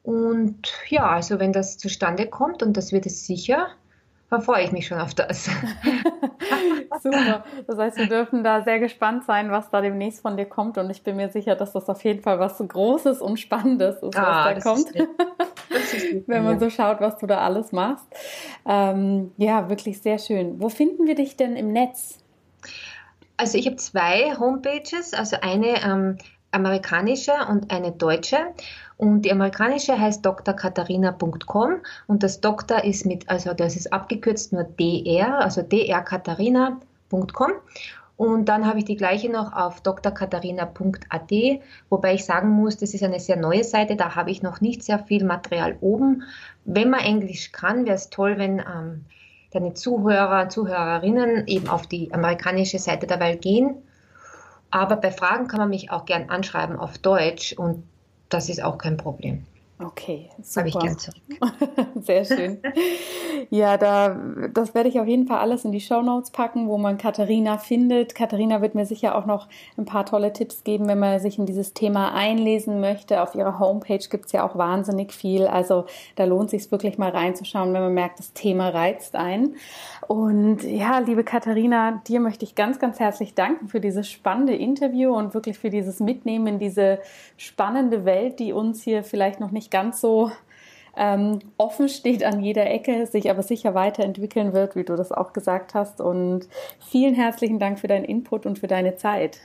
[0.04, 3.68] Und ja, also wenn das zustande kommt, und das wird es sicher,
[4.30, 5.46] da freue ich mich schon auf das.
[7.02, 7.46] Super.
[7.66, 10.78] Das heißt, wir dürfen da sehr gespannt sein, was da demnächst von dir kommt.
[10.78, 14.16] Und ich bin mir sicher, dass das auf jeden Fall was Großes und Spannendes ist,
[14.16, 14.88] was ah, da kommt.
[16.28, 18.06] wenn man so schaut, was du da alles machst.
[18.68, 20.62] Ähm, ja, wirklich sehr schön.
[20.62, 22.20] Wo finden wir dich denn im Netz?
[23.38, 26.18] Also ich habe zwei Homepages, also eine ähm,
[26.52, 28.38] amerikanische und eine deutsche.
[28.98, 31.76] Und die amerikanische heißt drkatharina.com
[32.08, 37.52] und das Doktor ist mit, also das ist abgekürzt nur dr, also drkatharina.com.
[38.18, 41.32] Und dann habe ich die gleiche noch auf drkatharina.at,
[41.90, 44.82] wobei ich sagen muss, das ist eine sehr neue Seite, da habe ich noch nicht
[44.84, 46.24] sehr viel Material oben.
[46.66, 49.06] Wenn man Englisch kann, wäre es toll, wenn ähm,
[49.52, 53.84] deine Zuhörer, Zuhörerinnen eben auf die amerikanische Seite derweil gehen.
[54.72, 57.84] Aber bei Fragen kann man mich auch gern anschreiben auf Deutsch und
[58.30, 59.46] das ist auch kein Problem.
[59.80, 60.60] Okay, super.
[60.62, 61.22] Habe ich gern zurück.
[62.02, 62.60] Sehr schön.
[63.52, 64.18] Ja, da,
[64.52, 67.60] das werde ich auf jeden Fall alles in die Show Notes packen, wo man Katharina
[67.60, 68.16] findet.
[68.16, 69.48] Katharina wird mir sicher auch noch
[69.78, 73.22] ein paar tolle Tipps geben, wenn man sich in dieses Thema einlesen möchte.
[73.22, 75.46] Auf ihrer Homepage gibt es ja auch wahnsinnig viel.
[75.46, 79.58] Also da lohnt sich wirklich mal reinzuschauen, wenn man merkt, das Thema reizt ein.
[80.08, 85.14] Und ja, liebe Katharina, dir möchte ich ganz, ganz herzlich danken für dieses spannende Interview
[85.16, 87.00] und wirklich für dieses Mitnehmen in diese
[87.36, 90.32] spannende Welt, die uns hier vielleicht noch nicht ganz so
[90.96, 95.32] ähm, offen steht an jeder Ecke, sich aber sicher weiterentwickeln wird, wie du das auch
[95.32, 96.02] gesagt hast.
[96.02, 96.48] Und
[96.90, 99.40] vielen herzlichen Dank für deinen Input und für deine Zeit.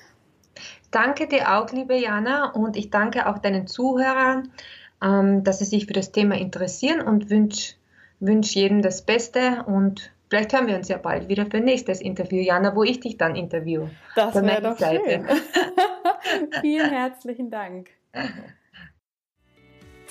[0.91, 4.51] Danke dir auch, liebe Jana, und ich danke auch deinen Zuhörern,
[5.03, 7.75] ähm, dass sie sich für das Thema interessieren und wünsche
[8.21, 12.41] wünsch jedem das Beste und Vielleicht hören wir uns ja bald wieder für nächstes Interview,
[12.41, 13.89] Jana, wo ich dich dann interview.
[14.17, 15.03] Das wäre doch Seite.
[15.05, 15.27] schön.
[16.63, 17.91] Vielen herzlichen Dank.